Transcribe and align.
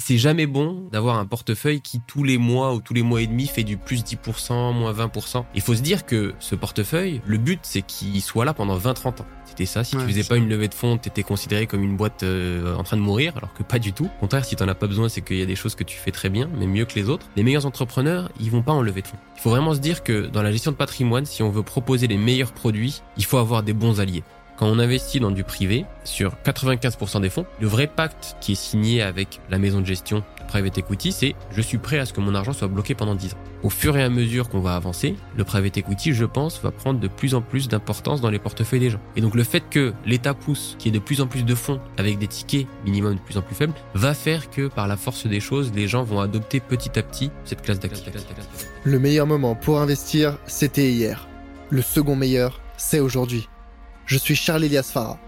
c'est 0.00 0.18
jamais 0.18 0.46
bon 0.46 0.88
d'avoir 0.90 1.18
un 1.18 1.26
portefeuille 1.26 1.80
qui 1.80 2.00
tous 2.00 2.24
les 2.24 2.38
mois 2.38 2.74
ou 2.74 2.80
tous 2.80 2.94
les 2.94 3.02
mois 3.02 3.20
et 3.20 3.26
demi 3.26 3.46
fait 3.46 3.62
du 3.62 3.76
plus 3.76 4.02
10%, 4.02 4.74
moins 4.74 4.92
20%. 4.92 5.44
Il 5.54 5.60
faut 5.60 5.74
se 5.74 5.82
dire 5.82 6.06
que 6.06 6.34
ce 6.40 6.54
portefeuille, 6.54 7.20
le 7.26 7.38
but 7.38 7.60
c'est 7.62 7.82
qu'il 7.82 8.20
soit 8.22 8.44
là 8.44 8.54
pendant 8.54 8.78
20-30 8.78 9.20
ans. 9.20 9.26
C'était 9.44 9.66
ça, 9.66 9.82
si 9.82 9.96
tu 9.96 10.02
faisais 10.02 10.22
pas 10.22 10.36
une 10.36 10.48
levée 10.48 10.68
de 10.68 10.74
fonds, 10.74 10.96
t'étais 10.96 11.24
considéré 11.24 11.66
comme 11.66 11.82
une 11.82 11.96
boîte 11.96 12.22
euh, 12.22 12.76
en 12.76 12.84
train 12.84 12.96
de 12.96 13.02
mourir, 13.02 13.36
alors 13.36 13.52
que 13.52 13.64
pas 13.64 13.80
du 13.80 13.92
tout. 13.92 14.04
Au 14.04 14.20
contraire, 14.20 14.44
si 14.44 14.54
t'en 14.54 14.68
as 14.68 14.76
pas 14.76 14.86
besoin, 14.86 15.08
c'est 15.08 15.22
qu'il 15.22 15.38
y 15.38 15.42
a 15.42 15.46
des 15.46 15.56
choses 15.56 15.74
que 15.74 15.82
tu 15.82 15.96
fais 15.96 16.12
très 16.12 16.30
bien, 16.30 16.48
mais 16.56 16.68
mieux 16.68 16.84
que 16.84 16.94
les 16.94 17.08
autres. 17.08 17.26
Les 17.34 17.42
meilleurs 17.42 17.66
entrepreneurs, 17.66 18.30
ils 18.38 18.50
vont 18.50 18.62
pas 18.62 18.72
en 18.72 18.80
levée 18.80 19.02
de 19.02 19.08
fonds. 19.08 19.18
Il 19.36 19.40
faut 19.40 19.50
vraiment 19.50 19.74
se 19.74 19.80
dire 19.80 20.04
que 20.04 20.26
dans 20.26 20.42
la 20.42 20.52
gestion 20.52 20.70
de 20.70 20.76
patrimoine, 20.76 21.26
si 21.26 21.42
on 21.42 21.50
veut 21.50 21.64
proposer 21.64 22.06
les 22.06 22.16
meilleurs 22.16 22.52
produits, 22.52 23.02
il 23.16 23.24
faut 23.24 23.38
avoir 23.38 23.64
des 23.64 23.72
bons 23.72 24.00
alliés. 24.00 24.22
Quand 24.60 24.66
on 24.66 24.78
investit 24.78 25.20
dans 25.20 25.30
du 25.30 25.42
privé, 25.42 25.86
sur 26.04 26.34
95% 26.44 27.22
des 27.22 27.30
fonds, 27.30 27.46
le 27.62 27.66
vrai 27.66 27.86
pacte 27.86 28.36
qui 28.42 28.52
est 28.52 28.54
signé 28.54 29.00
avec 29.00 29.40
la 29.48 29.58
maison 29.58 29.80
de 29.80 29.86
gestion 29.86 30.22
private 30.48 30.76
equity, 30.76 31.12
c'est 31.12 31.34
je 31.50 31.62
suis 31.62 31.78
prêt 31.78 31.98
à 31.98 32.04
ce 32.04 32.12
que 32.12 32.20
mon 32.20 32.34
argent 32.34 32.52
soit 32.52 32.68
bloqué 32.68 32.94
pendant 32.94 33.14
10 33.14 33.32
ans. 33.32 33.38
Au 33.62 33.70
fur 33.70 33.96
et 33.96 34.02
à 34.02 34.10
mesure 34.10 34.50
qu'on 34.50 34.60
va 34.60 34.76
avancer, 34.76 35.16
le 35.34 35.44
private 35.44 35.78
equity, 35.78 36.12
je 36.12 36.26
pense, 36.26 36.60
va 36.60 36.72
prendre 36.72 37.00
de 37.00 37.08
plus 37.08 37.34
en 37.34 37.40
plus 37.40 37.68
d'importance 37.68 38.20
dans 38.20 38.28
les 38.28 38.38
portefeuilles 38.38 38.80
des 38.80 38.90
gens. 38.90 39.00
Et 39.16 39.22
donc 39.22 39.34
le 39.34 39.44
fait 39.44 39.62
que 39.70 39.94
l'État 40.04 40.34
pousse, 40.34 40.76
qu'il 40.78 40.92
y 40.92 40.94
ait 40.94 41.00
de 41.00 41.02
plus 41.02 41.22
en 41.22 41.26
plus 41.26 41.46
de 41.46 41.54
fonds 41.54 41.80
avec 41.96 42.18
des 42.18 42.26
tickets 42.26 42.66
minimum 42.84 43.14
de 43.14 43.20
plus 43.20 43.38
en 43.38 43.42
plus 43.42 43.54
faibles, 43.54 43.72
va 43.94 44.12
faire 44.12 44.50
que 44.50 44.68
par 44.68 44.88
la 44.88 44.98
force 44.98 45.26
des 45.26 45.40
choses, 45.40 45.72
les 45.74 45.88
gens 45.88 46.02
vont 46.02 46.20
adopter 46.20 46.60
petit 46.60 46.98
à 46.98 47.02
petit 47.02 47.30
cette 47.46 47.62
classe 47.62 47.80
d'actifs. 47.80 48.04
Le 48.84 48.98
meilleur 48.98 49.26
moment 49.26 49.54
pour 49.54 49.80
investir, 49.80 50.36
c'était 50.46 50.90
hier. 50.90 51.28
Le 51.70 51.80
second 51.80 52.14
meilleur, 52.14 52.60
c'est 52.76 53.00
aujourd'hui. 53.00 53.48
Je 54.10 54.18
suis 54.18 54.34
Charles 54.34 54.64
Elias 54.64 54.90
Farah, 54.92 55.20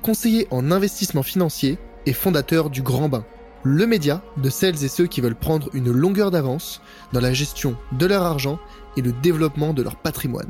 conseiller 0.00 0.48
en 0.50 0.70
investissement 0.70 1.22
financier 1.22 1.76
et 2.06 2.14
fondateur 2.14 2.70
du 2.70 2.80
Grand 2.80 3.10
Bain, 3.10 3.26
le 3.64 3.86
média 3.86 4.22
de 4.38 4.48
celles 4.48 4.82
et 4.82 4.88
ceux 4.88 5.06
qui 5.06 5.20
veulent 5.20 5.34
prendre 5.34 5.68
une 5.74 5.92
longueur 5.92 6.30
d'avance 6.30 6.80
dans 7.12 7.20
la 7.20 7.34
gestion 7.34 7.76
de 7.92 8.06
leur 8.06 8.22
argent 8.22 8.58
et 8.96 9.02
le 9.02 9.12
développement 9.12 9.74
de 9.74 9.82
leur 9.82 9.96
patrimoine. 9.96 10.48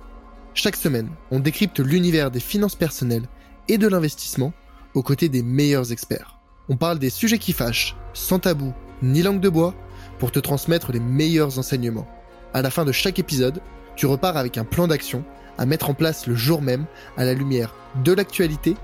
Chaque 0.54 0.76
semaine, 0.76 1.10
on 1.32 1.40
décrypte 1.40 1.80
l'univers 1.80 2.30
des 2.30 2.38
finances 2.38 2.76
personnelles 2.76 3.26
et 3.66 3.76
de 3.76 3.88
l'investissement 3.88 4.52
aux 4.94 5.02
côtés 5.02 5.28
des 5.28 5.42
meilleurs 5.42 5.90
experts. 5.90 6.38
On 6.68 6.76
parle 6.76 7.00
des 7.00 7.10
sujets 7.10 7.38
qui 7.38 7.52
fâchent, 7.52 7.96
sans 8.12 8.38
tabou 8.38 8.72
ni 9.02 9.20
langue 9.20 9.40
de 9.40 9.48
bois, 9.48 9.74
pour 10.20 10.30
te 10.30 10.38
transmettre 10.38 10.92
les 10.92 11.00
meilleurs 11.00 11.58
enseignements. 11.58 12.06
À 12.54 12.62
la 12.62 12.70
fin 12.70 12.84
de 12.84 12.92
chaque 12.92 13.18
épisode, 13.18 13.60
tu 14.00 14.06
repars 14.06 14.38
avec 14.38 14.56
un 14.56 14.64
plan 14.64 14.86
d'action 14.86 15.24
à 15.58 15.66
mettre 15.66 15.90
en 15.90 15.94
place 15.94 16.26
le 16.26 16.34
jour 16.34 16.62
même 16.62 16.86
à 17.18 17.24
la 17.26 17.34
lumière 17.34 17.74
de 18.02 18.14
l'actualité 18.14 18.74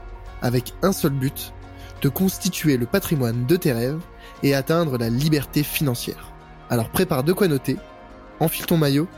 avec 0.43 0.75
un 0.83 0.93
seul 0.93 1.13
but, 1.13 1.55
de 2.03 2.11
constituer 2.11 2.77
le 2.77 2.85
patrimoine 2.85 3.47
de 3.47 3.57
tes 3.57 3.73
rêves 3.73 4.03
et 4.43 4.55
atteindre 4.55 4.99
la 4.99 5.09
liberté 5.09 5.63
financière. 5.63 6.33
Alors 6.69 6.91
prépare 6.91 7.25
de 7.25 7.33
quoi 7.33 7.49
noter, 7.49 7.79
enfile 8.41 8.67
ton 8.67 8.77
maillot 8.77 9.09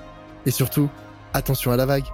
et 0.46 0.52
surtout, 0.52 0.88
attention 1.34 1.72
à 1.72 1.76
la 1.76 1.84
vague. 1.84 2.06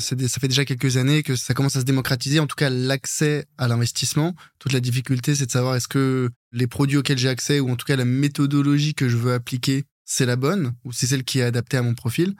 Ça 0.00 0.40
fait 0.40 0.48
déjà 0.48 0.64
quelques 0.64 0.96
années 0.96 1.22
que 1.22 1.36
ça 1.36 1.54
commence 1.54 1.76
à 1.76 1.80
se 1.80 1.84
démocratiser, 1.84 2.40
en 2.40 2.46
tout 2.46 2.56
cas 2.56 2.70
l'accès 2.70 3.46
à 3.58 3.68
l'investissement. 3.68 4.34
Toute 4.58 4.72
la 4.72 4.80
difficulté, 4.80 5.34
c'est 5.34 5.46
de 5.46 5.50
savoir 5.50 5.76
est-ce 5.76 5.88
que 5.88 6.30
les 6.52 6.66
produits 6.66 6.96
auxquels 6.96 7.18
j'ai 7.18 7.28
accès, 7.28 7.60
ou 7.60 7.70
en 7.70 7.76
tout 7.76 7.86
cas 7.86 7.96
la 7.96 8.04
méthodologie 8.04 8.94
que 8.94 9.08
je 9.08 9.16
veux 9.16 9.32
appliquer, 9.32 9.84
c'est 10.04 10.26
la 10.26 10.36
bonne, 10.36 10.74
ou 10.84 10.92
c'est 10.92 11.06
celle 11.06 11.24
qui 11.24 11.40
est 11.40 11.42
adaptée 11.42 11.76
à 11.76 11.82
mon 11.82 11.94
profil. 11.94 12.34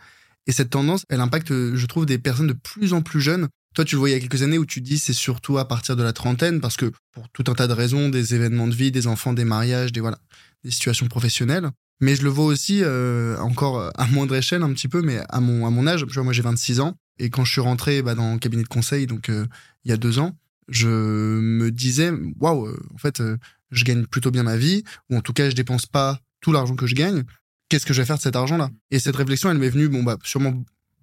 Et 0.47 0.53
cette 0.53 0.71
tendance, 0.71 1.05
elle 1.09 1.21
impacte, 1.21 1.49
je 1.49 1.87
trouve, 1.87 2.07
des 2.07 2.19
personnes 2.19 2.47
de 2.47 2.53
plus 2.53 2.93
en 2.93 3.03
plus 3.03 3.21
jeunes. 3.21 3.49
Toi, 3.75 3.85
tu 3.85 3.97
le 3.97 3.99
voyais 3.99 4.17
il 4.17 4.23
y 4.23 4.25
a 4.25 4.29
quelques 4.29 4.43
années 4.43 4.59
où 4.59 4.65
tu 4.65 4.81
dis 4.81 4.99
c'est 4.99 5.13
surtout 5.13 5.59
à 5.59 5.69
partir 5.69 5.97
de 5.97 6.03
la 6.03 6.13
trentaine, 6.13 6.61
parce 6.61 6.77
que 6.77 6.93
pour 7.13 7.29
tout 7.31 7.45
un 7.49 7.55
tas 7.55 7.67
de 7.67 7.73
raisons, 7.73 8.09
des 8.09 8.35
événements 8.35 8.69
de 8.69 8.75
vie, 8.75 8.91
des 8.91 9.07
enfants, 9.07 9.33
des 9.33 9.45
mariages, 9.45 9.93
des 9.93 10.01
voilà, 10.01 10.19
des 10.65 10.71
situations 10.71 11.09
professionnelles. 11.09 11.71
Mais 12.01 12.15
je 12.15 12.23
le 12.23 12.31
vois 12.31 12.45
aussi 12.45 12.81
euh, 12.83 13.39
encore 13.39 13.91
à 13.95 14.07
moindre 14.07 14.35
échelle 14.37 14.63
un 14.63 14.73
petit 14.73 14.89
peu, 14.89 15.03
mais 15.03 15.21
à 15.29 15.41
mon, 15.41 15.67
à 15.67 15.71
mon 15.71 15.87
âge. 15.87 16.05
moi 16.17 16.33
j'ai 16.33 16.43
26 16.43 16.81
ans. 16.81 16.97
Et 17.19 17.31
quand 17.31 17.45
je 17.45 17.53
suis 17.53 17.61
rentré 17.61 18.03
bah, 18.03 18.15
dans 18.15 18.35
le 18.35 18.39
cabinet 18.39 18.63
de 18.63 18.69
conseil, 18.69 19.07
donc 19.07 19.29
euh, 19.29 19.47
il 19.85 19.91
y 19.91 19.95
a 19.95 19.97
deux 19.97 20.19
ans, 20.19 20.37
je 20.69 20.89
me 20.89 21.71
disais, 21.71 22.11
waouh, 22.41 22.67
euh, 22.67 22.79
en 22.95 22.99
fait, 22.99 23.21
euh, 23.21 23.37
je 23.71 23.85
gagne 23.85 24.05
plutôt 24.07 24.31
bien 24.31 24.43
ma 24.43 24.57
vie, 24.57 24.85
ou 25.11 25.17
en 25.17 25.21
tout 25.21 25.33
cas, 25.33 25.49
je 25.49 25.55
dépense 25.55 25.87
pas 25.87 26.21
tout 26.41 26.53
l'argent 26.53 26.77
que 26.77 26.87
je 26.87 26.95
gagne. 26.95 27.25
Qu'est-ce 27.69 27.87
que 27.87 27.95
je 27.95 28.03
vais 28.03 28.07
faire 28.07 28.17
de 28.17 28.23
cet 28.23 28.37
argent-là? 28.37 28.71
Et 28.91 28.99
cette 28.99 29.17
réflexion, 29.17 29.51
elle 29.51 29.59
m'est 29.59 29.71
venue, 29.71 29.89
bon, 29.89 30.03
bah, 30.03 30.19
sûrement 30.23 30.55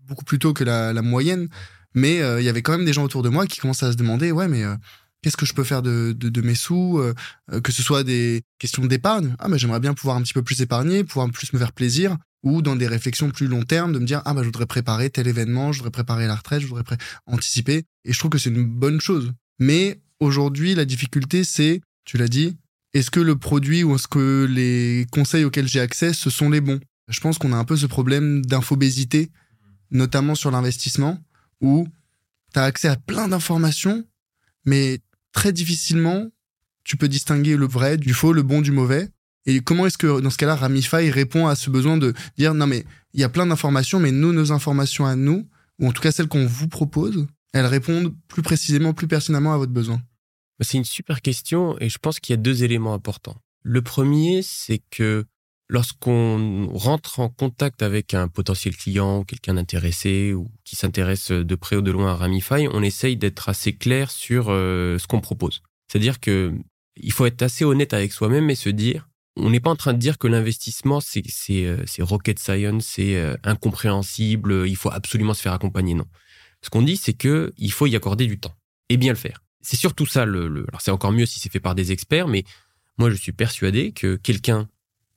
beaucoup 0.08 0.26
plus 0.26 0.40
tôt 0.40 0.54
que 0.54 0.64
la, 0.64 1.02
moyenne, 1.02 1.48
mais 1.94 2.18
il 2.18 2.44
y 2.44 2.50
avait 2.50 2.62
quand 2.62 2.74
même 2.74 2.86
des 2.86 2.94
gens 2.94 3.04
autour 3.04 3.24
de 3.24 3.30
moi 3.30 3.48
qui 3.48 3.60
commençaient 3.60 3.86
à 3.86 3.92
se 3.92 3.98
demander, 3.98 4.32
ouais, 4.32 4.50
mais 4.50 4.64
qu'est-ce 5.22 5.38
que 5.38 5.46
je 5.46 5.54
peux 5.54 5.64
faire 5.64 5.82
de 5.82 6.42
mes 6.42 6.56
sous 6.56 7.02
Que 7.64 7.72
ce 7.72 7.82
soit 7.82 8.04
des 8.04 8.44
questions 8.60 8.86
d'épargne, 8.86 9.34
ah, 9.40 9.48
mais 9.48 9.58
j'aimerais 9.58 9.80
bien 9.80 9.94
pouvoir 9.94 10.18
un 10.18 10.22
petit 10.22 10.34
peu 10.34 10.44
plus 10.44 10.62
épargner, 10.62 11.06
pouvoir 11.06 11.30
plus 11.32 11.54
me 11.54 11.60
faire 11.60 11.72
plaisir, 11.72 12.18
ou 12.44 12.62
dans 12.62 12.76
des 12.76 12.88
réflexions 12.88 13.32
plus 13.32 13.48
long 13.48 13.64
terme 13.64 13.94
de 13.94 14.00
me 14.00 14.06
dire 14.06 14.22
ah 14.26 14.34
bah 14.34 14.42
je 14.42 14.48
voudrais 14.48 14.66
préparer 14.66 15.10
tel 15.10 15.28
événement, 15.28 15.72
je 15.72 15.80
voudrais 15.80 15.92
préparer 15.92 16.28
la 16.28 16.36
retraite, 16.36 16.62
je 16.62 16.68
voudrais 16.68 16.84
anticiper. 17.26 17.86
Et 18.06 18.14
je 18.14 18.20
trouve 18.20 18.32
que 18.32 18.38
c'est 18.38 18.50
une 18.50 18.66
bonne 18.66 19.02
chose. 19.02 19.32
Mais 19.60 20.02
aujourd'hui 20.20 20.76
la 20.76 20.86
difficulté 20.86 21.44
c'est 21.44 21.82
tu 22.06 22.18
l'as 22.18 22.28
dit, 22.28 22.58
est-ce 22.94 23.10
que 23.10 23.22
le 23.22 23.38
produit 23.38 23.84
ou 23.84 23.96
est-ce 23.96 24.10
que 24.10 24.46
les 24.50 25.06
conseils 25.12 25.46
auxquels 25.46 25.68
j'ai 25.68 25.80
accès 25.80 26.14
ce 26.14 26.30
sont 26.30 26.50
les 26.50 26.62
bons? 26.62 26.80
Je 27.08 27.20
pense 27.20 27.38
qu'on 27.38 27.54
a 27.54 27.58
un 27.58 27.66
peu 27.66 27.78
ce 27.78 27.86
problème 27.86 28.46
d'infobésité 28.46 29.32
notamment 29.92 30.36
sur 30.36 30.52
l'investissement 30.52 31.20
où 31.62 31.88
tu 32.54 32.60
as 32.60 32.64
accès 32.64 32.90
à 32.90 32.98
plein 32.98 33.30
d'informations 33.30 34.04
mais 34.66 35.00
très 35.32 35.54
difficilement 35.54 36.30
tu 36.84 36.98
peux 36.98 37.08
distinguer 37.08 37.56
le 37.56 37.66
vrai 37.66 37.98
du 37.98 38.14
faux, 38.14 38.34
le 38.34 38.44
bon 38.44 38.62
du 38.62 38.72
mauvais 38.72 39.10
et 39.46 39.60
comment 39.60 39.86
est-ce 39.86 39.98
que 39.98 40.22
dans 40.22 40.30
ce 40.30 40.38
cas-là, 40.38 40.56
Ramify 40.56 41.10
répond 41.10 41.48
à 41.48 41.56
ce 41.56 41.70
besoin 41.70 41.98
de 41.98 42.14
dire 42.38 42.54
non 42.54 42.68
mais 42.68 42.86
il 43.14 43.20
y 43.20 43.24
a 43.24 43.30
plein 43.30 43.46
d'informations, 43.46 44.00
mais 44.00 44.12
nous, 44.12 44.34
nos 44.34 44.52
informations 44.52 45.06
à 45.06 45.16
nous, 45.16 45.48
ou 45.80 45.88
en 45.88 45.92
tout 45.92 46.02
cas 46.02 46.12
celles 46.12 46.28
qu'on 46.28 46.46
vous 46.46 46.68
propose, 46.68 47.28
elles 47.54 47.66
répondent 47.66 48.14
plus 48.28 48.42
précisément, 48.42 48.94
plus 48.94 49.08
pertinemment 49.08 49.54
à 49.54 49.58
votre 49.58 49.72
besoin 49.72 49.98
bah, 50.60 50.66
C'est 50.66 50.78
une 50.78 50.86
super 50.86 51.22
question 51.22 51.78
et 51.80 51.90
je 51.90 51.98
pense 51.98 52.20
qu'il 52.20 52.34
y 52.34 52.38
a 52.40 52.42
deux 52.42 52.64
éléments 52.64 52.94
importants. 52.94 53.38
Le 53.62 53.82
premier, 53.82 54.42
c'est 54.42 54.82
que 54.90 55.26
lorsqu'on 55.70 56.68
rentre 56.74 57.20
en 57.20 57.30
contact 57.30 57.82
avec 57.82 58.14
un 58.14 58.28
potentiel 58.28 58.76
client, 58.76 59.24
quelqu'un 59.24 59.54
d'intéressé 59.56 60.34
ou 60.34 60.52
qui 60.64 60.76
s'intéresse 60.76 61.32
de 61.32 61.56
près 61.56 61.76
ou 61.76 61.82
de 61.82 61.92
loin 61.92 62.12
à 62.12 62.16
Ramify, 62.16 62.68
on 62.72 62.84
essaye 62.84 63.18
d'être 63.18 63.50
assez 63.50 63.74
clair 63.74 64.12
sur 64.12 64.48
euh, 64.50 64.98
ce 64.98 65.08
qu'on 65.08 65.22
propose. 65.22 65.62
C'est-à-dire 65.88 66.20
que 66.20 66.54
il 66.96 67.12
faut 67.12 67.26
être 67.26 67.42
assez 67.42 67.66
honnête 67.66 67.94
avec 67.94 68.12
soi-même 68.12 68.50
et 68.50 68.56
se 68.56 68.70
dire 68.70 69.08
on 69.36 69.50
n'est 69.50 69.60
pas 69.60 69.72
en 69.72 69.76
train 69.76 69.94
de 69.94 69.98
dire 69.98 70.18
que 70.18 70.28
l'investissement, 70.28 71.00
c'est 71.00 71.24
euh, 71.50 71.86
rocket 72.00 72.40
science, 72.40 72.86
c'est 72.86 73.16
euh, 73.16 73.36
incompréhensible, 73.44 74.68
il 74.68 74.76
faut 74.76 74.92
absolument 74.92 75.34
se 75.34 75.42
faire 75.42 75.54
accompagner. 75.54 75.94
Non. 75.94 76.06
Ce 76.62 76.70
qu'on 76.70 76.82
dit, 76.82 76.98
c'est 76.98 77.14
que 77.14 77.54
il 77.58 77.72
faut 77.72 77.88
y 77.88 77.96
accorder 77.96 78.28
du 78.28 78.40
temps 78.40 78.56
et 78.90 78.98
bien 78.98 79.12
le 79.12 79.18
faire. 79.18 79.44
C'est 79.62 79.78
surtout 79.78 80.06
ça. 80.06 80.26
Le, 80.26 80.48
le... 80.48 80.66
Alors 80.70 80.82
c'est 80.82 80.92
encore 80.92 81.12
mieux 81.12 81.26
si 81.26 81.40
c'est 81.40 81.52
fait 81.52 81.60
par 81.60 81.76
des 81.76 81.92
experts, 81.92 82.28
mais 82.28 82.44
moi 82.98 83.10
je 83.10 83.16
suis 83.16 83.32
persuadé 83.32 83.92
que 83.92 84.16
quelqu'un 84.16 84.70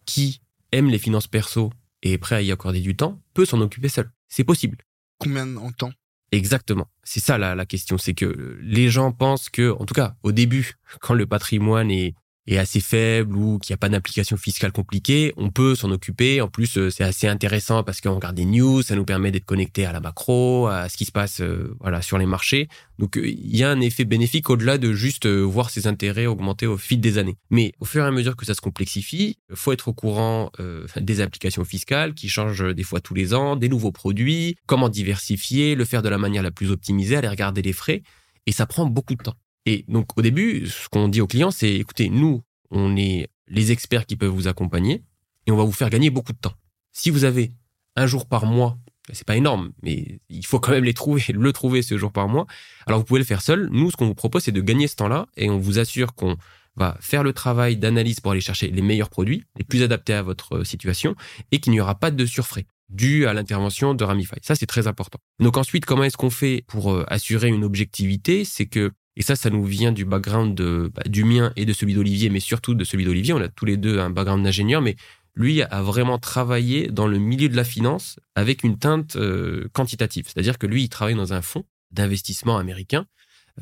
qui 0.07 0.41
aime 0.73 0.89
les 0.89 0.99
finances 0.99 1.27
perso 1.27 1.73
et 2.03 2.13
est 2.13 2.19
prêt 2.19 2.37
à 2.37 2.43
y 2.43 2.53
accorder 2.53 2.81
du 2.81 2.97
temps 2.97 3.21
peut 3.35 3.45
s'en 3.45 3.61
occuper 3.61 3.89
seul. 3.89 4.11
C'est 4.29 4.45
possible. 4.45 4.79
Combien 5.19 5.47
de 5.47 5.59
temps? 5.77 5.93
Exactement. 6.33 6.89
C'est 7.03 7.21
ça 7.21 7.39
la, 7.39 7.55
la 7.55 7.67
question. 7.67 7.99
C'est 7.99 8.15
que 8.15 8.59
les 8.61 8.91
gens 8.91 9.13
pensent 9.13 9.49
que, 9.49 9.71
en 9.73 9.85
tout 9.87 9.95
cas, 9.95 10.17
au 10.23 10.33
début, 10.33 10.75
quand 11.01 11.15
le 11.15 11.27
patrimoine 11.27 11.91
est, 11.91 12.15
est 12.47 12.59
assez 12.59 12.81
faible 12.81 13.37
ou 13.37 13.59
qu'il 13.59 13.73
n'y 13.73 13.75
a 13.75 13.79
pas 13.79 13.89
d'application 13.89 14.37
fiscale 14.37 14.73
compliquée, 14.73 15.33
on 15.37 15.51
peut 15.51 15.75
s'en 15.75 15.91
occuper. 15.91 16.41
En 16.41 16.49
plus, 16.49 16.79
euh, 16.79 16.91
c'est 16.91 17.05
assez 17.05 17.27
intéressant 17.27 17.83
parce 17.83 18.01
qu'on 18.01 18.15
regarde 18.15 18.37
des 18.37 18.45
news, 18.45 18.83
ça 18.83 18.95
nous 18.95 19.05
permet 19.05 19.31
d'être 19.31 19.45
connecté 19.45 19.85
à 19.85 19.93
la 19.93 20.01
macro, 20.01 20.69
à 20.69 20.89
ce 20.89 20.97
qui 20.97 21.05
se 21.05 21.13
passe 21.13 21.41
euh, 21.41 21.75
voilà 21.81 22.03
sur 22.03 22.19
les 22.19 22.27
marchés. 22.27 22.69
Donc 22.99 23.17
euh, 23.17 23.27
il 23.27 23.57
y 23.57 23.65
a 23.65 23.71
un 23.71 23.81
effet 23.81 24.05
bénéfique 24.05 24.49
au-delà 24.49 24.79
de 24.79 24.93
juste 24.93 25.27
voir 25.27 25.71
ses 25.71 25.87
intérêts 25.87 26.27
augmenter 26.27 26.67
au 26.67 26.77
fil 26.77 27.01
des 27.01 27.19
années. 27.19 27.37
Mais 27.51 27.73
au 27.81 27.85
fur 27.85 28.05
et 28.05 28.07
à 28.07 28.11
mesure 28.11 28.37
que 28.37 28.47
ça 28.47 28.55
se 28.55 28.61
complexifie, 28.61 29.39
faut 29.53 29.73
être 29.73 29.89
au 29.89 29.93
courant 29.93 30.51
des 30.97 31.21
applications 31.21 31.65
fiscales 31.65 32.15
qui 32.15 32.29
changent 32.29 32.75
des 32.75 32.83
fois 32.83 33.01
tous 33.01 33.15
les 33.15 33.35
ans, 33.35 33.57
des 33.57 33.69
nouveaux 33.69 33.93
produits, 33.93 34.57
comment 34.67 34.89
diversifier, 34.89 35.75
le 35.75 35.85
faire 35.85 36.03
de 36.03 36.09
la 36.09 36.19
manière 36.19 36.43
la 36.43 36.51
plus 36.51 36.71
optimisée, 36.71 37.17
aller 37.17 37.29
regarder 37.29 37.63
les 37.63 37.73
frais. 37.73 38.03
Et 38.47 38.53
ça 38.53 38.67
prend 38.67 38.87
beaucoup 38.87 39.15
de 39.15 39.23
temps. 39.23 39.35
Et 39.67 39.85
donc 39.89 40.17
au 40.17 40.23
début, 40.23 40.67
ce 40.67 40.89
qu'on 40.89 41.09
dit 41.09 41.21
aux 41.21 41.27
clients, 41.27 41.51
c'est 41.51 41.75
écoutez, 41.75 42.09
nous, 42.09 42.43
on 42.71 42.97
est 42.97 43.29
les 43.49 43.73
experts 43.73 44.07
qui 44.07 44.17
peuvent 44.17 44.31
vous 44.31 44.49
accompagner 44.49 45.03
et 45.47 45.51
on 45.51 45.57
va 45.57 45.65
vous 45.65 45.73
faire 45.73 45.91
gagner 45.91 46.11
beaucoup 46.11 46.33
de 46.33 46.39
temps. 46.39 46.55
Si 46.93 47.11
vous 47.11 47.25
avez 47.25 47.53
un 47.97 48.07
jour 48.07 48.27
par 48.27 48.47
mois, 48.47 48.79
c'est 49.13 49.27
pas 49.27 49.37
énorme, 49.37 49.73
mais 49.83 50.21
il 50.29 50.45
faut 50.45 50.59
quand 50.59 50.73
même 50.73 50.85
les 50.85 50.95
trouver, 50.95 51.23
le 51.33 51.53
trouver 51.53 51.83
ce 51.83 51.99
jour 51.99 52.13
par 52.13 52.29
mois. 52.29 52.47
Alors 52.87 53.01
vous 53.01 53.05
pouvez 53.05 53.21
le 53.21 53.27
faire 53.27 53.43
seul. 53.43 53.69
Nous, 53.71 53.91
ce 53.91 53.97
qu'on 53.97 54.07
vous 54.07 54.15
propose, 54.15 54.45
c'est 54.45 54.53
de 54.53 54.61
gagner 54.61 54.89
ce 54.89 54.97
temps-là 54.97 55.27
et 55.37 55.51
on 55.51 55.59
vous 55.59 55.79
assure 55.79 56.15
qu'on 56.15 56.37
va 56.77 56.97
faire 57.01 57.23
le 57.23 57.33
travail 57.33 57.77
d'analyse 57.77 58.21
pour 58.21 58.33
aller 58.33 58.41
chercher 58.41 58.69
les 58.69 58.83
meilleurs 58.83 59.09
produits, 59.09 59.45
les 59.57 59.65
plus 59.65 59.83
adaptés 59.83 60.13
à 60.13 60.23
votre 60.23 60.63
situation 60.65 61.15
et 61.51 61.59
qu'il 61.59 61.73
n'y 61.73 61.81
aura 61.81 61.95
pas 61.95 62.11
de 62.11 62.27
surfrais. 62.27 62.67
dû 62.89 63.27
à 63.27 63.35
l'intervention 63.35 63.95
de 63.95 64.05
Ramify. 64.05 64.37
Ça, 64.43 64.55
c'est 64.55 64.67
très 64.67 64.87
important. 64.87 65.19
Donc 65.41 65.57
ensuite, 65.57 65.87
comment 65.87 66.05
est-ce 66.05 66.17
qu'on 66.17 66.31
fait 66.31 66.63
pour 66.69 66.93
euh, 66.93 67.05
assurer 67.09 67.49
une 67.49 67.65
objectivité? 67.65 68.45
C'est 68.45 68.67
que, 68.67 68.93
et 69.17 69.23
ça, 69.23 69.35
ça 69.35 69.51
nous 69.51 69.65
vient 69.65 69.93
du 69.93 70.05
background 70.05 70.55
de, 70.55 70.91
bah, 70.95 71.03
du 71.07 71.25
mien 71.25 71.53
et 71.57 71.65
de 71.65 71.73
celui 71.73 71.95
d'Olivier, 71.95 72.29
mais 72.29 72.41
surtout 72.41 72.75
de 72.75 72.85
celui 72.85 73.05
d'Olivier. 73.05 73.33
On 73.33 73.41
a 73.41 73.49
tous 73.49 73.65
les 73.65 73.77
deux 73.77 73.99
un 73.99 74.11
background 74.11 74.45
d'ingénieur, 74.45 74.83
mais 74.83 74.97
lui 75.35 75.63
a 75.63 75.83
vraiment 75.83 76.19
travaillé 76.19 76.89
dans 76.89 77.07
le 77.07 77.19
milieu 77.19 77.49
de 77.49 77.57
la 77.57 77.65
finance 77.65 78.19
avec 78.35 78.63
une 78.63 78.79
teinte 78.79 79.17
euh, 79.17 79.69
quantitative. 79.73 80.25
C'est-à-dire 80.27 80.59
que 80.59 80.67
lui, 80.67 80.85
il 80.85 80.89
travaille 80.89 81.15
dans 81.15 81.33
un 81.33 81.43
fonds 81.43 81.65
d'investissement 81.91 82.59
américain 82.59 83.07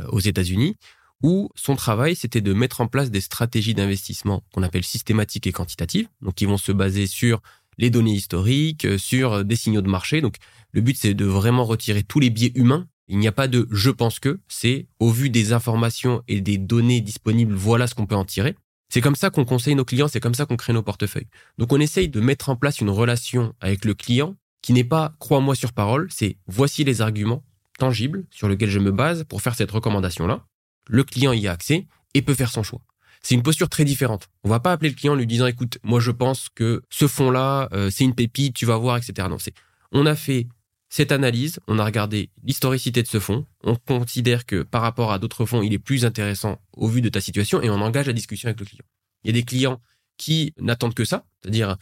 euh, 0.00 0.06
aux 0.08 0.20
États-Unis 0.20 0.76
où 1.22 1.48
son 1.54 1.74
travail, 1.74 2.16
c'était 2.16 2.40
de 2.40 2.52
mettre 2.52 2.80
en 2.80 2.86
place 2.86 3.10
des 3.10 3.20
stratégies 3.20 3.74
d'investissement 3.74 4.42
qu'on 4.52 4.62
appelle 4.62 4.84
systématiques 4.84 5.46
et 5.46 5.52
quantitatives, 5.52 6.08
donc 6.20 6.34
qui 6.34 6.44
vont 6.44 6.58
se 6.58 6.70
baser 6.70 7.06
sur 7.06 7.40
les 7.78 7.90
données 7.90 8.12
historiques, 8.12 8.84
euh, 8.84 8.98
sur 8.98 9.44
des 9.44 9.56
signaux 9.56 9.82
de 9.82 9.88
marché. 9.88 10.20
Donc 10.20 10.36
le 10.72 10.80
but, 10.80 10.96
c'est 10.96 11.14
de 11.14 11.24
vraiment 11.24 11.64
retirer 11.64 12.02
tous 12.02 12.20
les 12.20 12.30
biais 12.30 12.52
humains. 12.56 12.86
Il 13.08 13.18
n'y 13.18 13.28
a 13.28 13.32
pas 13.32 13.48
de 13.48 13.68
je 13.70 13.90
pense 13.90 14.18
que, 14.18 14.40
c'est 14.48 14.86
au 14.98 15.10
vu 15.10 15.30
des 15.30 15.52
informations 15.52 16.22
et 16.28 16.40
des 16.40 16.58
données 16.58 17.00
disponibles, 17.00 17.54
voilà 17.54 17.86
ce 17.86 17.94
qu'on 17.94 18.06
peut 18.06 18.14
en 18.14 18.24
tirer. 18.24 18.56
C'est 18.88 19.00
comme 19.00 19.16
ça 19.16 19.30
qu'on 19.30 19.44
conseille 19.44 19.74
nos 19.74 19.84
clients, 19.84 20.08
c'est 20.08 20.20
comme 20.20 20.34
ça 20.34 20.46
qu'on 20.46 20.56
crée 20.56 20.72
nos 20.72 20.82
portefeuilles. 20.82 21.26
Donc 21.58 21.72
on 21.72 21.80
essaye 21.80 22.08
de 22.08 22.20
mettre 22.20 22.48
en 22.48 22.56
place 22.56 22.80
une 22.80 22.90
relation 22.90 23.54
avec 23.60 23.84
le 23.84 23.94
client 23.94 24.36
qui 24.62 24.72
n'est 24.72 24.84
pas 24.84 25.14
crois-moi 25.18 25.54
sur 25.54 25.72
parole, 25.72 26.08
c'est 26.10 26.38
voici 26.46 26.84
les 26.84 27.02
arguments 27.02 27.44
tangibles 27.78 28.24
sur 28.30 28.48
lesquels 28.48 28.70
je 28.70 28.78
me 28.78 28.92
base 28.92 29.24
pour 29.24 29.42
faire 29.42 29.54
cette 29.54 29.70
recommandation-là. 29.70 30.46
Le 30.88 31.04
client 31.04 31.32
y 31.32 31.48
a 31.48 31.52
accès 31.52 31.86
et 32.14 32.22
peut 32.22 32.34
faire 32.34 32.50
son 32.50 32.62
choix. 32.62 32.80
C'est 33.20 33.34
une 33.34 33.42
posture 33.42 33.68
très 33.68 33.84
différente. 33.84 34.28
On 34.42 34.48
va 34.48 34.60
pas 34.60 34.72
appeler 34.72 34.90
le 34.90 34.94
client 34.94 35.14
en 35.14 35.16
lui 35.16 35.26
disant 35.26 35.46
écoute, 35.46 35.78
moi 35.82 35.98
je 35.98 36.10
pense 36.10 36.48
que 36.54 36.82
ce 36.90 37.08
fonds-là, 37.08 37.68
euh, 37.72 37.90
c'est 37.90 38.04
une 38.04 38.14
pépite, 38.14 38.54
tu 38.54 38.66
vas 38.66 38.76
voir, 38.76 38.96
etc. 38.96 39.28
Non, 39.28 39.38
c'est 39.38 39.54
on 39.92 40.06
a 40.06 40.14
fait 40.14 40.46
cette 40.96 41.10
analyse, 41.10 41.58
on 41.66 41.80
a 41.80 41.84
regardé 41.84 42.30
l'historicité 42.44 43.02
de 43.02 43.08
ce 43.08 43.18
fonds, 43.18 43.44
on 43.64 43.74
considère 43.74 44.46
que 44.46 44.62
par 44.62 44.80
rapport 44.80 45.10
à 45.10 45.18
d'autres 45.18 45.44
fonds, 45.44 45.60
il 45.60 45.72
est 45.72 45.80
plus 45.80 46.04
intéressant 46.04 46.60
au 46.72 46.86
vu 46.86 47.00
de 47.00 47.08
ta 47.08 47.20
situation 47.20 47.60
et 47.60 47.68
on 47.68 47.80
engage 47.80 48.06
la 48.06 48.12
discussion 48.12 48.46
avec 48.46 48.60
le 48.60 48.66
client. 48.66 48.84
Il 49.24 49.26
y 49.26 49.30
a 49.30 49.32
des 49.32 49.42
clients 49.44 49.82
qui 50.18 50.54
n'attendent 50.56 50.94
que 50.94 51.04
ça, 51.04 51.26
c'est-à-dire 51.42 51.78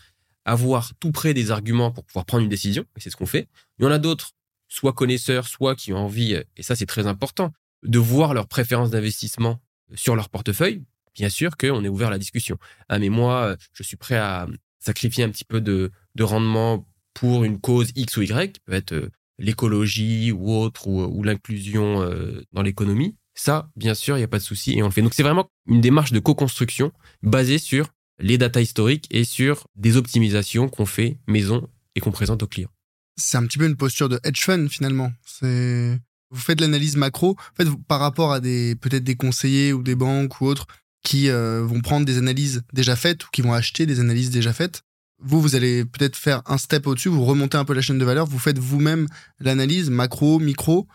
avoir 0.47 0.95
tout 0.95 1.13
près 1.13 1.35
des 1.35 1.51
arguments 1.51 1.91
pour 1.91 2.05
pouvoir 2.05 2.25
prendre 2.25 2.43
une 2.43 2.49
décision, 2.49 2.87
et 2.97 3.01
c'est 3.01 3.11
ce 3.11 3.17
qu'on 3.17 3.27
fait. 3.27 3.49
Il 3.79 3.85
y 3.85 3.87
en 3.87 3.91
a 3.91 3.99
d'autres, 3.99 4.31
soit 4.69 4.95
connaisseurs, 4.95 5.47
soit 5.47 5.75
qui 5.75 5.93
ont 5.93 5.99
envie, 5.99 6.33
et 6.57 6.63
ça 6.63 6.75
c'est 6.75 6.87
très 6.87 7.07
important, 7.07 7.53
de 7.83 7.99
voir 7.99 8.33
leurs 8.33 8.49
préférences 8.49 8.89
d'investissement 8.89 9.61
sur 9.95 10.17
leur 10.17 10.31
portefeuille. 10.31 10.85
Bien 11.15 11.29
sûr 11.29 11.59
qu'on 11.59 11.85
est 11.85 11.89
ouvert 11.89 12.09
à 12.09 12.13
la 12.13 12.19
discussion. 12.19 12.57
Ah 12.89 12.99
mais 12.99 13.11
moi, 13.11 13.59
je 13.75 13.83
suis 13.83 13.99
prêt 13.99 14.17
à 14.17 14.49
sacrifier 14.79 15.23
un 15.23 15.29
petit 15.29 15.45
peu 15.45 15.61
de, 15.61 15.93
de 16.15 16.23
rendement 16.25 16.87
pour 17.15 17.45
une 17.45 17.61
cause 17.61 17.91
X 17.95 18.17
ou 18.17 18.23
Y, 18.23 18.53
qui 18.53 18.61
peut 18.61 18.73
être 18.73 18.93
euh, 18.93 19.11
l'écologie 19.39 20.33
ou 20.33 20.53
autre, 20.53 20.87
ou, 20.89 21.23
l'inclusion 21.23 22.03
euh, 22.03 22.43
dans 22.53 22.63
l'économie, 22.63 23.17
ça, 23.35 23.71
bien 23.77 23.95
sûr, 23.95 24.17
il 24.17 24.21
n'y 24.21 24.25
a 24.25 24.29
pas 24.29 24.39
de 24.39 24.45
souci 24.45 24.73
et 24.77 24.83
on 24.83 24.87
le 24.87 24.93
fait. 24.93 25.03
Donc 25.03 25.15
c'est 25.15 25.23
vraiment 25.23 25.49
une 25.67 25.81
démarche 25.81 26.13
de 26.13 26.21
co-construction 26.21 26.93
basée 27.23 27.59
sur 27.59 27.89
les 28.19 28.39
data 28.39 28.61
historiques 28.61 29.07
et 29.11 29.25
sur 29.25 29.67
des 29.75 29.97
optimisations 29.97 30.69
qu'on 30.69 30.87
fait 30.87 31.19
maison 31.27 31.69
et 31.95 32.01
qu'on 32.01 32.13
présente 32.13 32.43
aux 32.43 32.47
clients. 32.47 32.71
C'est 33.17 33.37
un 33.37 33.47
petit 33.47 33.59
peu 33.59 33.67
une 33.67 33.77
posture 33.77 34.09
de 34.09 34.21
hedge 34.25 34.43
fund 34.43 34.69
finalement. 34.69 35.13
Vous 35.41 36.41
faites 36.41 36.61
l'analyse 36.61 36.97
macro, 36.97 37.37
en 37.39 37.55
fait, 37.57 37.69
par 37.89 38.01
rapport 38.01 38.33
à 38.33 38.41
des 38.41 38.75
peut-être 38.77 39.05
des 39.05 39.17
conseillers 39.17 39.73
ou 39.73 39.83
des 39.83 39.95
banques 39.95 40.41
ou 40.41 40.47
autres 40.47 40.67
qui 41.05 41.29
euh, 41.29 41.63
vont 41.65 41.81
prendre 41.81 42.07
des 42.07 42.17
analyses 42.17 42.63
déjà 42.73 42.97
faites 42.97 43.25
ou 43.25 43.29
qui 43.33 43.43
vont 43.43 43.53
acheter 43.53 43.87
des 43.87 44.01
analyses 44.01 44.31
déjà 44.31 44.53
faites 44.53 44.83
vous, 45.23 45.41
vous 45.41 45.55
allez 45.55 45.85
peut-être 45.85 46.17
faire 46.17 46.43
un 46.47 46.59
step 46.59 46.87
au-dessus, 46.87 47.09
vous 47.09 47.25
remontez 47.25 47.57
un 47.57 47.65
peu 47.65 47.75
la 47.75 47.81
chaîne 47.81 47.99
de 47.99 48.05
valeur, 48.05 48.27
vous 48.27 48.39
faites 48.39 48.59
vous-même 48.59 49.07
l'analyse 49.41 49.91
macro, 49.91 50.39
micro 50.39 50.87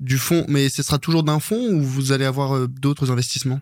du 0.00 0.18
fonds, 0.18 0.44
mais 0.48 0.68
ce 0.68 0.82
sera 0.82 0.98
toujours 0.98 1.22
d'un 1.22 1.40
fonds 1.40 1.72
ou 1.72 1.82
vous 1.82 2.12
allez 2.12 2.24
avoir 2.24 2.54
euh, 2.54 2.66
d'autres 2.66 3.10
investissements? 3.10 3.60